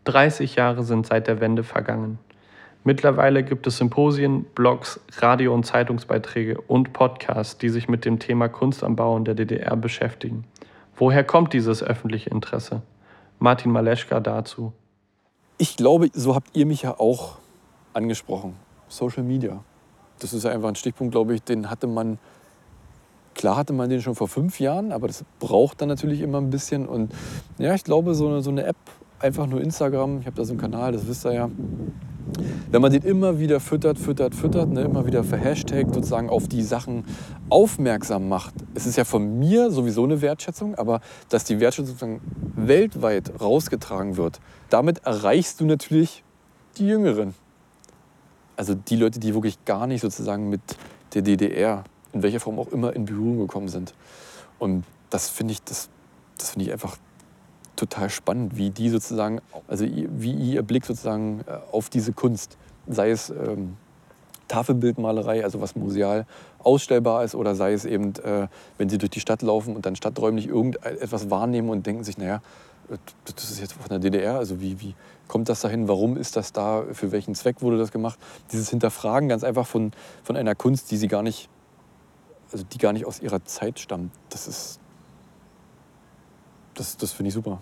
30 0.05 0.55
Jahre 0.55 0.83
sind 0.83 1.05
seit 1.05 1.27
der 1.27 1.39
Wende 1.39 1.63
vergangen. 1.63 2.17
Mittlerweile 2.85 3.43
gibt 3.43 3.67
es 3.67 3.77
Symposien, 3.77 4.45
Blogs, 4.55 5.01
Radio- 5.17 5.53
und 5.53 5.65
Zeitungsbeiträge 5.65 6.61
und 6.61 6.93
Podcasts, 6.93 7.57
die 7.57 7.69
sich 7.69 7.89
mit 7.89 8.05
dem 8.05 8.19
Thema 8.19 8.47
Kunst 8.47 8.83
am 8.83 8.95
Bau 8.95 9.17
in 9.17 9.25
der 9.25 9.35
DDR 9.35 9.75
beschäftigen. 9.75 10.45
Woher 10.95 11.23
kommt 11.23 11.53
dieses 11.53 11.83
öffentliche 11.83 12.29
Interesse? 12.29 12.81
Martin 13.37 13.71
Maleschka 13.71 14.19
dazu. 14.21 14.73
Ich 15.57 15.75
glaube, 15.75 16.09
so 16.13 16.35
habt 16.35 16.55
ihr 16.55 16.65
mich 16.65 16.83
ja 16.83 16.97
auch 16.99 17.37
angesprochen. 17.93 18.55
Social 18.87 19.23
Media. 19.23 19.63
Das 20.19 20.33
ist 20.33 20.45
einfach 20.45 20.69
ein 20.69 20.75
Stichpunkt, 20.75 21.11
glaube 21.11 21.35
ich, 21.35 21.43
den 21.43 21.69
hatte 21.69 21.87
man, 21.87 22.17
klar 23.35 23.57
hatte 23.57 23.73
man 23.73 23.89
den 23.89 24.01
schon 24.01 24.15
vor 24.15 24.27
fünf 24.29 24.59
Jahren, 24.59 24.91
aber 24.91 25.07
das 25.07 25.25
braucht 25.39 25.81
dann 25.81 25.89
natürlich 25.89 26.21
immer 26.21 26.39
ein 26.39 26.49
bisschen. 26.49 26.85
Und 26.85 27.13
ja, 27.57 27.73
ich 27.73 27.83
glaube, 27.83 28.15
so 28.15 28.27
eine, 28.27 28.41
so 28.41 28.51
eine 28.51 28.63
App, 28.63 28.77
einfach 29.19 29.47
nur 29.47 29.61
Instagram, 29.61 30.21
ich 30.21 30.25
habe 30.27 30.35
da 30.35 30.45
so 30.45 30.53
einen 30.53 30.61
Kanal, 30.61 30.93
das 30.93 31.07
wisst 31.07 31.25
ihr 31.25 31.33
ja, 31.33 31.49
wenn 32.71 32.81
man 32.81 32.91
den 32.91 33.03
immer 33.03 33.39
wieder 33.39 33.59
füttert, 33.59 33.97
füttert, 33.97 34.35
füttert, 34.35 34.69
ne, 34.69 34.81
immer 34.81 35.05
wieder 35.05 35.23
verhashtagt, 35.23 35.93
sozusagen 35.93 36.29
auf 36.29 36.47
die 36.47 36.63
Sachen 36.63 37.05
aufmerksam 37.49 38.29
macht. 38.29 38.53
Es 38.75 38.85
ist 38.85 38.97
ja 38.97 39.05
von 39.05 39.39
mir 39.39 39.71
sowieso 39.71 40.03
eine 40.03 40.21
Wertschätzung, 40.21 40.75
aber 40.75 41.01
dass 41.29 41.43
die 41.43 41.59
Wertschätzung 41.59 41.95
sozusagen 41.95 42.21
weltweit 42.55 43.41
rausgetragen 43.41 44.17
wird, 44.17 44.39
damit 44.69 44.99
erreichst 45.05 45.59
du 45.59 45.65
natürlich 45.65 46.23
die 46.77 46.87
Jüngeren 46.87 47.33
also 48.59 48.75
die 48.75 48.97
Leute, 48.97 49.21
die 49.21 49.33
wirklich 49.33 49.63
gar 49.63 49.87
nicht 49.87 50.01
sozusagen 50.01 50.49
mit 50.49 50.59
der 51.13 51.21
DDR, 51.21 51.85
in 52.11 52.23
welcher 52.23 52.41
Form 52.41 52.59
auch 52.59 52.67
immer, 52.73 52.93
in 52.93 53.05
Berührung 53.05 53.37
gekommen 53.37 53.69
sind. 53.69 53.93
Und 54.59 54.83
das 55.09 55.29
finde 55.29 55.53
ich, 55.53 55.63
das, 55.63 55.87
das 56.37 56.49
finde 56.49 56.65
ich 56.65 56.73
einfach 56.73 56.97
total 57.79 58.09
spannend, 58.09 58.57
wie 58.57 58.69
die 58.69 58.89
sozusagen, 58.89 59.41
also 59.67 59.85
wie 59.85 60.31
ihr 60.31 60.61
Blick 60.63 60.85
sozusagen 60.85 61.41
äh, 61.47 61.57
auf 61.71 61.89
diese 61.89 62.13
Kunst, 62.13 62.57
sei 62.87 63.11
es 63.11 63.29
ähm, 63.29 63.77
Tafelbildmalerei, 64.47 65.43
also 65.43 65.61
was 65.61 65.75
museal 65.75 66.25
ausstellbar 66.59 67.23
ist, 67.23 67.35
oder 67.35 67.55
sei 67.55 67.73
es 67.73 67.85
eben, 67.85 68.15
äh, 68.15 68.47
wenn 68.77 68.89
sie 68.89 68.97
durch 68.97 69.11
die 69.11 69.21
Stadt 69.21 69.41
laufen 69.41 69.75
und 69.75 69.85
dann 69.85 69.95
stadträumlich 69.95 70.47
irgendetwas 70.47 71.29
wahrnehmen 71.29 71.69
und 71.69 71.85
denken 71.85 72.03
sich, 72.03 72.17
naja, 72.17 72.41
das 73.25 73.51
ist 73.51 73.59
jetzt 73.59 73.73
von 73.73 73.87
der 73.89 73.99
DDR, 73.99 74.37
also 74.37 74.59
wie, 74.59 74.81
wie 74.81 74.95
kommt 75.27 75.47
das 75.47 75.61
dahin, 75.61 75.87
warum 75.87 76.17
ist 76.17 76.35
das 76.35 76.51
da, 76.51 76.83
für 76.91 77.11
welchen 77.11 77.35
Zweck 77.35 77.61
wurde 77.61 77.77
das 77.77 77.91
gemacht? 77.91 78.19
Dieses 78.51 78.69
Hinterfragen 78.69 79.29
ganz 79.29 79.43
einfach 79.43 79.67
von, 79.67 79.91
von 80.23 80.35
einer 80.35 80.55
Kunst, 80.55 80.89
die 80.89 80.97
sie 80.97 81.07
gar 81.07 81.21
nicht, 81.21 81.49
also 82.51 82.65
die 82.65 82.79
gar 82.79 82.93
nicht 82.93 83.05
aus 83.05 83.19
ihrer 83.19 83.45
Zeit 83.45 83.79
stammt, 83.79 84.11
das 84.31 84.47
ist, 84.47 84.79
das, 86.79 86.97
das 86.97 87.11
finde 87.11 87.29
ich 87.29 87.33
super. 87.33 87.61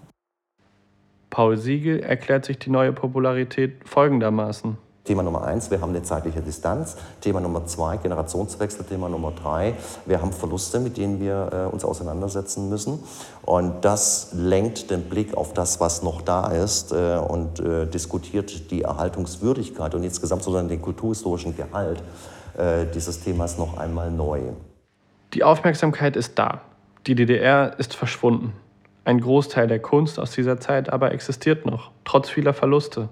Paul 1.30 1.58
Siegel 1.58 2.00
erklärt 2.00 2.46
sich 2.46 2.58
die 2.60 2.70
neue 2.70 2.94
Popularität 2.94 3.88
folgendermaßen. 3.88 4.78
Thema 5.04 5.24
Nummer 5.24 5.46
eins, 5.46 5.72
wir 5.72 5.80
haben 5.80 5.92
eine 5.92 6.04
zeitliche 6.04 6.42
Distanz. 6.42 6.98
Thema 7.22 7.40
Nummer 7.40 7.66
zwei, 7.66 7.96
Generationswechsel. 7.96 8.86
Thema 8.86 9.08
Nummer 9.08 9.32
drei, 9.32 9.74
wir 10.06 10.22
haben 10.22 10.34
Verluste, 10.34 10.80
mit 10.82 10.98
denen 10.98 11.22
wir 11.22 11.50
äh, 11.54 11.74
uns 11.74 11.86
auseinandersetzen 11.86 12.68
müssen. 12.68 13.00
Und 13.44 13.86
das 13.86 14.32
lenkt 14.34 14.92
den 14.92 15.04
Blick 15.04 15.36
auf 15.36 15.54
das, 15.54 15.80
was 15.80 16.04
noch 16.04 16.22
da 16.22 16.52
ist 16.52 16.92
äh, 16.92 17.18
und 17.18 17.60
äh, 17.62 17.88
diskutiert 17.88 18.70
die 18.70 18.82
Erhaltungswürdigkeit 18.82 19.96
und 19.96 20.04
insgesamt 20.04 20.44
sozusagen 20.44 20.68
den 20.68 20.82
kulturhistorischen 20.82 21.56
Gehalt 21.56 22.04
äh, 22.58 22.86
dieses 22.94 23.22
Themas 23.22 23.58
noch 23.58 23.78
einmal 23.78 24.12
neu. 24.12 24.42
Die 25.34 25.44
Aufmerksamkeit 25.44 26.18
ist 26.18 26.38
da. 26.38 26.62
Die 27.06 27.16
DDR 27.16 27.80
ist 27.80 27.96
verschwunden. 27.96 28.52
Ein 29.08 29.22
Großteil 29.22 29.68
der 29.68 29.80
Kunst 29.80 30.20
aus 30.20 30.32
dieser 30.32 30.60
Zeit 30.60 30.92
aber 30.92 31.14
existiert 31.14 31.66
noch, 31.66 31.92
trotz 32.04 32.28
vieler 32.28 32.54
Verluste. 32.54 33.08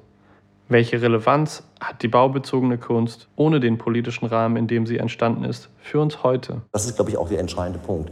Welche 0.67 1.01
Relevanz 1.01 1.63
hat 1.79 2.01
die 2.01 2.09
baubezogene 2.09 2.77
Kunst 2.77 3.29
ohne 3.37 3.61
den 3.61 3.77
politischen 3.77 4.25
Rahmen, 4.25 4.57
in 4.57 4.67
dem 4.67 4.85
sie 4.85 4.97
entstanden 4.97 5.45
ist, 5.45 5.69
für 5.79 6.01
uns 6.01 6.21
heute? 6.21 6.63
Das 6.73 6.85
ist, 6.85 6.97
glaube 6.97 7.11
ich, 7.11 7.17
auch 7.17 7.29
der 7.29 7.39
entscheidende 7.39 7.79
Punkt. 7.79 8.11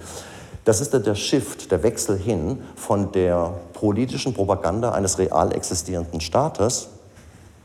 Das 0.64 0.80
ist 0.80 0.94
der 0.94 1.16
Shift, 1.16 1.72
der 1.72 1.84
Wechsel 1.84 2.18
hin 2.18 2.60
von 2.78 3.12
der 3.12 3.54
politischen 3.74 4.34
Propaganda 4.34 4.94
eines 4.94 5.20
real 5.20 5.54
existierenden 5.54 6.22
Staates 6.22 6.88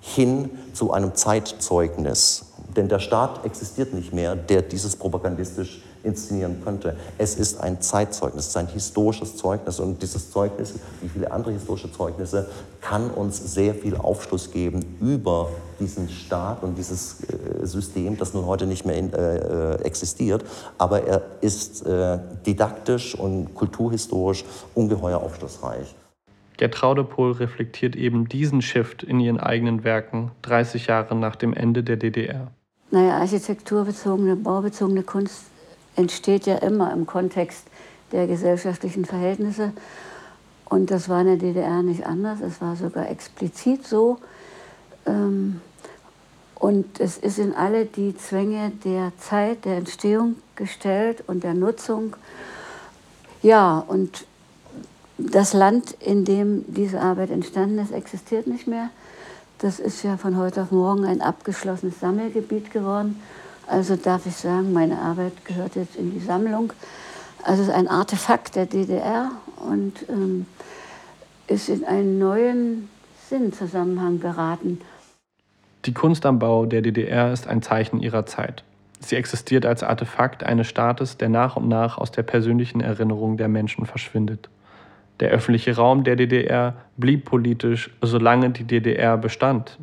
hin 0.00 0.50
zu 0.72 0.92
einem 0.92 1.14
Zeitzeugnis. 1.14 2.54
Denn 2.76 2.88
der 2.88 2.98
Staat 2.98 3.44
existiert 3.46 3.94
nicht 3.94 4.12
mehr, 4.12 4.34
der 4.34 4.62
dieses 4.62 4.96
propagandistisch 4.96 5.80
inszenieren 6.08 6.62
könnte. 6.64 6.96
Es 7.18 7.36
ist 7.36 7.60
ein 7.60 7.80
Zeitzeugnis, 7.80 8.44
es 8.44 8.48
ist 8.50 8.56
ein 8.56 8.66
historisches 8.68 9.36
Zeugnis 9.36 9.80
und 9.80 10.02
dieses 10.02 10.30
Zeugnis, 10.30 10.74
wie 11.00 11.08
viele 11.08 11.30
andere 11.30 11.52
historische 11.52 11.92
Zeugnisse, 11.92 12.48
kann 12.80 13.10
uns 13.10 13.54
sehr 13.54 13.74
viel 13.74 13.96
Aufschluss 13.96 14.50
geben 14.50 14.84
über 15.00 15.48
diesen 15.78 16.08
Staat 16.08 16.62
und 16.62 16.76
dieses 16.76 17.20
äh, 17.22 17.66
System, 17.66 18.16
das 18.16 18.34
nun 18.34 18.46
heute 18.46 18.66
nicht 18.66 18.84
mehr 18.84 18.96
in, 18.96 19.12
äh, 19.12 19.74
äh, 19.74 19.82
existiert. 19.82 20.44
Aber 20.78 21.04
er 21.04 21.22
ist 21.40 21.86
äh, 21.86 22.18
didaktisch 22.46 23.14
und 23.14 23.54
kulturhistorisch 23.54 24.44
ungeheuer 24.74 25.18
aufschlussreich. 25.18 25.94
Gertrude 26.56 27.04
Pohl 27.04 27.32
reflektiert 27.32 27.94
eben 27.94 28.28
diesen 28.28 28.62
Shift 28.62 29.04
in 29.04 29.20
ihren 29.20 29.38
eigenen 29.38 29.84
Werken 29.84 30.32
30 30.42 30.88
Jahre 30.88 31.14
nach 31.14 31.36
dem 31.36 31.54
Ende 31.54 31.84
der 31.84 31.96
DDR. 31.96 32.48
Naja, 32.90 33.18
architekturbezogene, 33.18 34.34
baubezogene 34.34 35.02
Kunst 35.02 35.44
entsteht 35.98 36.46
ja 36.46 36.56
immer 36.56 36.92
im 36.92 37.06
Kontext 37.06 37.64
der 38.12 38.26
gesellschaftlichen 38.26 39.04
Verhältnisse. 39.04 39.72
Und 40.64 40.90
das 40.90 41.08
war 41.08 41.20
in 41.22 41.26
der 41.26 41.36
DDR 41.36 41.82
nicht 41.82 42.06
anders. 42.06 42.40
Es 42.40 42.60
war 42.60 42.76
sogar 42.76 43.10
explizit 43.10 43.86
so. 43.86 44.18
Ähm, 45.06 45.60
und 46.54 47.00
es 47.00 47.18
ist 47.18 47.38
in 47.38 47.54
alle 47.54 47.84
die 47.84 48.16
Zwänge 48.16 48.72
der 48.84 49.12
Zeit, 49.18 49.64
der 49.64 49.76
Entstehung 49.76 50.36
gestellt 50.56 51.24
und 51.26 51.44
der 51.44 51.54
Nutzung. 51.54 52.16
Ja, 53.42 53.78
und 53.86 54.26
das 55.16 55.52
Land, 55.52 55.96
in 56.00 56.24
dem 56.24 56.64
diese 56.68 57.00
Arbeit 57.00 57.30
entstanden 57.30 57.78
ist, 57.78 57.92
existiert 57.92 58.46
nicht 58.46 58.66
mehr. 58.66 58.90
Das 59.58 59.80
ist 59.80 60.02
ja 60.04 60.16
von 60.16 60.36
heute 60.36 60.62
auf 60.62 60.70
morgen 60.70 61.04
ein 61.04 61.20
abgeschlossenes 61.20 62.00
Sammelgebiet 62.00 62.70
geworden. 62.72 63.20
Also 63.68 63.96
darf 63.96 64.24
ich 64.26 64.34
sagen, 64.34 64.72
meine 64.72 64.98
Arbeit 64.98 65.44
gehört 65.44 65.76
jetzt 65.76 65.96
in 65.96 66.10
die 66.10 66.20
Sammlung. 66.20 66.72
Also 67.42 67.62
es 67.62 67.68
ist 67.68 67.74
ein 67.74 67.86
Artefakt 67.86 68.56
der 68.56 68.66
DDR 68.66 69.30
und 69.56 70.08
ähm, 70.08 70.46
ist 71.46 71.68
in 71.68 71.84
einen 71.84 72.18
neuen 72.18 72.88
Sinnzusammenhang 73.28 74.20
geraten. 74.20 74.80
Die 75.84 75.92
Kunst 75.92 76.24
am 76.26 76.38
Bau 76.38 76.66
der 76.66 76.82
DDR 76.82 77.32
ist 77.32 77.46
ein 77.46 77.62
Zeichen 77.62 78.00
ihrer 78.00 78.26
Zeit. 78.26 78.64
Sie 79.00 79.16
existiert 79.16 79.64
als 79.64 79.82
Artefakt 79.82 80.42
eines 80.42 80.66
Staates, 80.66 81.18
der 81.18 81.28
nach 81.28 81.56
und 81.56 81.68
nach 81.68 81.98
aus 81.98 82.10
der 82.10 82.22
persönlichen 82.22 82.80
Erinnerung 82.80 83.36
der 83.36 83.48
Menschen 83.48 83.86
verschwindet. 83.86 84.48
Der 85.20 85.30
öffentliche 85.30 85.76
Raum 85.76 86.04
der 86.04 86.16
DDR 86.16 86.74
blieb 86.96 87.26
politisch, 87.26 87.90
solange 88.02 88.50
die 88.50 88.64
DDR 88.64 89.16
bestand. 89.16 89.78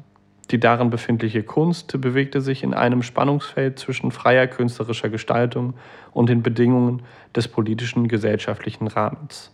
Die 0.51 0.59
darin 0.59 0.91
befindliche 0.91 1.43
Kunst 1.43 1.99
bewegte 1.99 2.39
sich 2.39 2.63
in 2.63 2.73
einem 2.73 3.01
Spannungsfeld 3.01 3.79
zwischen 3.79 4.11
freier 4.11 4.47
künstlerischer 4.47 5.09
Gestaltung 5.09 5.73
und 6.11 6.29
den 6.29 6.43
Bedingungen 6.43 7.01
des 7.35 7.47
politischen 7.47 8.07
gesellschaftlichen 8.07 8.87
Rahmens. 8.87 9.51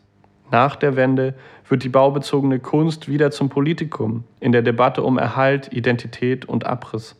Nach 0.51 0.75
der 0.75 0.97
Wende 0.97 1.34
wird 1.69 1.84
die 1.84 1.89
baubezogene 1.89 2.60
Kunst 2.60 3.08
wieder 3.08 3.32
zum 3.32 3.47
Politikum 3.47 4.25
in 4.41 4.51
der 4.51 4.62
Debatte 4.62 5.01
um 5.01 5.17
Erhalt, 5.17 5.71
Identität 5.71 6.43
und 6.43 6.65
Abriss. 6.65 7.15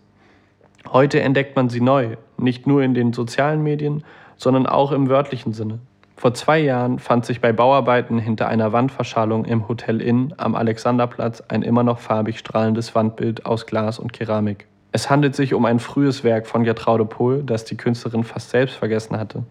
Heute 0.92 1.22
entdeckt 1.22 1.56
man 1.56 1.70
sie 1.70 1.80
neu, 1.80 2.18
nicht 2.38 2.68
nur 2.68 2.84
in 2.84 2.94
den 2.94 3.14
sozialen 3.14 3.64
Medien, 3.64 4.04
sondern 4.36 4.66
auch 4.66 4.92
im 4.92 5.08
wörtlichen 5.08 5.54
Sinne. 5.54 5.80
Vor 6.16 6.34
zwei 6.34 6.60
Jahren 6.60 7.00
fand 7.00 7.26
sich 7.26 7.42
bei 7.42 7.52
Bauarbeiten 7.52 8.20
hinter 8.20 8.48
einer 8.48 8.72
Wandverschallung 8.72 9.46
im 9.46 9.68
Hotel 9.68 10.02
Inn 10.02 10.34
am 10.38 10.56
Alexanderplatz 10.56 11.42
ein 11.48 11.64
immer 11.64 11.84
noch 11.84 12.00
farbig 12.00 12.38
strahlendes 12.38 12.94
Wandbild 12.94 13.46
aus 13.46 13.66
Glas 13.66 13.98
und 13.98 14.14
Keramik. 14.14 14.68
Es 14.92 15.10
handelt 15.10 15.36
sich 15.36 15.54
um 15.54 15.66
ein 15.66 15.80
frühes 15.80 16.24
Werk 16.24 16.48
von 16.48 16.64
Gertraude 16.64 17.06
Pohl, 17.06 17.44
das 17.44 17.66
die 17.66 17.78
Künstlerin 17.78 18.24
fast 18.24 18.50
selbst 18.50 18.76
vergessen 18.76 19.18
hatte. 19.18 19.44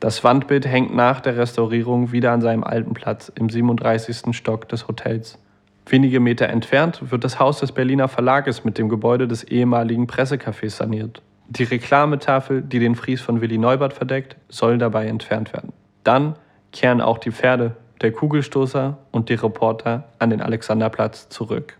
Das 0.00 0.24
Wandbild 0.24 0.66
hängt 0.66 0.94
nach 0.94 1.20
der 1.20 1.36
Restaurierung 1.36 2.10
wieder 2.10 2.32
an 2.32 2.40
seinem 2.40 2.64
alten 2.64 2.94
Platz 2.94 3.30
im 3.36 3.48
37. 3.48 4.34
Stock 4.34 4.68
des 4.68 4.88
Hotels. 4.88 5.38
Wenige 5.86 6.20
Meter 6.20 6.48
entfernt 6.48 7.12
wird 7.12 7.22
das 7.22 7.38
Haus 7.38 7.60
des 7.60 7.72
Berliner 7.72 8.08
Verlages 8.08 8.64
mit 8.64 8.78
dem 8.78 8.88
Gebäude 8.88 9.28
des 9.28 9.44
ehemaligen 9.44 10.06
Pressecafés 10.06 10.70
saniert. 10.70 11.22
Die 11.48 11.64
Reklametafel, 11.64 12.62
die 12.62 12.78
den 12.78 12.94
Fries 12.94 13.20
von 13.20 13.40
Willi 13.40 13.58
Neubert 13.58 13.92
verdeckt, 13.92 14.36
soll 14.48 14.78
dabei 14.78 15.06
entfernt 15.06 15.52
werden. 15.52 15.72
Dann 16.04 16.36
kehren 16.72 17.00
auch 17.00 17.18
die 17.18 17.30
Pferde, 17.30 17.76
der 18.00 18.12
Kugelstoßer 18.12 18.98
und 19.12 19.28
die 19.28 19.34
Reporter 19.34 20.12
an 20.18 20.30
den 20.30 20.42
Alexanderplatz 20.42 21.28
zurück. 21.28 21.78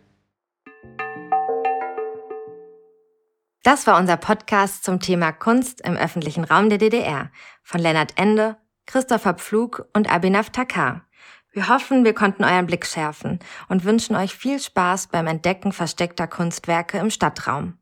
Das 3.64 3.86
war 3.86 3.98
unser 3.98 4.16
Podcast 4.16 4.82
zum 4.82 4.98
Thema 4.98 5.30
Kunst 5.30 5.80
im 5.82 5.96
öffentlichen 5.96 6.42
Raum 6.42 6.68
der 6.68 6.78
DDR 6.78 7.30
von 7.62 7.80
Lennart 7.80 8.14
Ende, 8.16 8.56
Christopher 8.86 9.34
Pflug 9.34 9.86
und 9.94 10.12
Abhinav 10.12 10.50
Takar. 10.50 11.02
Wir 11.52 11.68
hoffen, 11.68 12.04
wir 12.04 12.14
konnten 12.14 12.44
euren 12.44 12.66
Blick 12.66 12.86
schärfen 12.86 13.38
und 13.68 13.84
wünschen 13.84 14.16
euch 14.16 14.34
viel 14.34 14.58
Spaß 14.58 15.08
beim 15.08 15.26
Entdecken 15.26 15.72
versteckter 15.72 16.26
Kunstwerke 16.26 16.98
im 16.98 17.10
Stadtraum. 17.10 17.78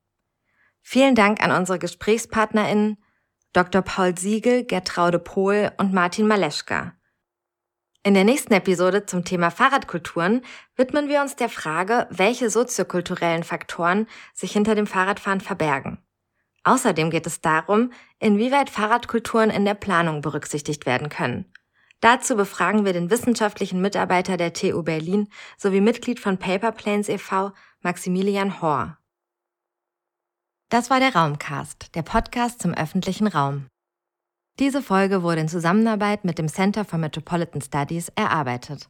Vielen 0.83 1.14
Dank 1.14 1.42
an 1.42 1.53
unsere 1.53 1.79
GesprächspartnerInnen 1.79 2.99
Dr. 3.52 3.82
Paul 3.82 4.16
Siegel, 4.16 4.64
Gertraude 4.64 5.18
Pohl 5.18 5.72
und 5.76 5.92
Martin 5.92 6.28
Maleschka. 6.28 6.94
In 8.04 8.14
der 8.14 8.22
nächsten 8.22 8.52
Episode 8.52 9.06
zum 9.06 9.24
Thema 9.24 9.50
Fahrradkulturen 9.50 10.42
widmen 10.76 11.08
wir 11.08 11.20
uns 11.20 11.34
der 11.34 11.48
Frage, 11.48 12.06
welche 12.10 12.48
soziokulturellen 12.48 13.42
Faktoren 13.42 14.06
sich 14.32 14.52
hinter 14.52 14.76
dem 14.76 14.86
Fahrradfahren 14.86 15.40
verbergen. 15.40 15.98
Außerdem 16.62 17.10
geht 17.10 17.26
es 17.26 17.40
darum, 17.40 17.92
inwieweit 18.20 18.70
Fahrradkulturen 18.70 19.50
in 19.50 19.64
der 19.64 19.74
Planung 19.74 20.20
berücksichtigt 20.20 20.86
werden 20.86 21.08
können. 21.08 21.52
Dazu 22.00 22.36
befragen 22.36 22.84
wir 22.84 22.92
den 22.92 23.10
wissenschaftlichen 23.10 23.80
Mitarbeiter 23.80 24.36
der 24.36 24.52
TU 24.52 24.84
Berlin 24.84 25.28
sowie 25.58 25.80
Mitglied 25.80 26.20
von 26.20 26.38
Paper 26.38 26.70
Planes 26.70 27.08
e.V., 27.08 27.50
Maximilian 27.82 28.62
Hohr. 28.62 28.99
Das 30.70 30.88
war 30.88 31.00
der 31.00 31.16
Raumcast, 31.16 31.96
der 31.96 32.02
Podcast 32.02 32.62
zum 32.62 32.74
öffentlichen 32.74 33.26
Raum. 33.26 33.66
Diese 34.61 34.83
Folge 34.83 35.24
wurde 35.24 35.40
in 35.40 35.48
Zusammenarbeit 35.48 36.24
mit 36.24 36.38
dem 36.38 36.46
Center 36.46 36.85
for 36.85 36.96
Metropolitan 36.96 37.61
Studies 37.61 38.12
erarbeitet. 38.14 38.88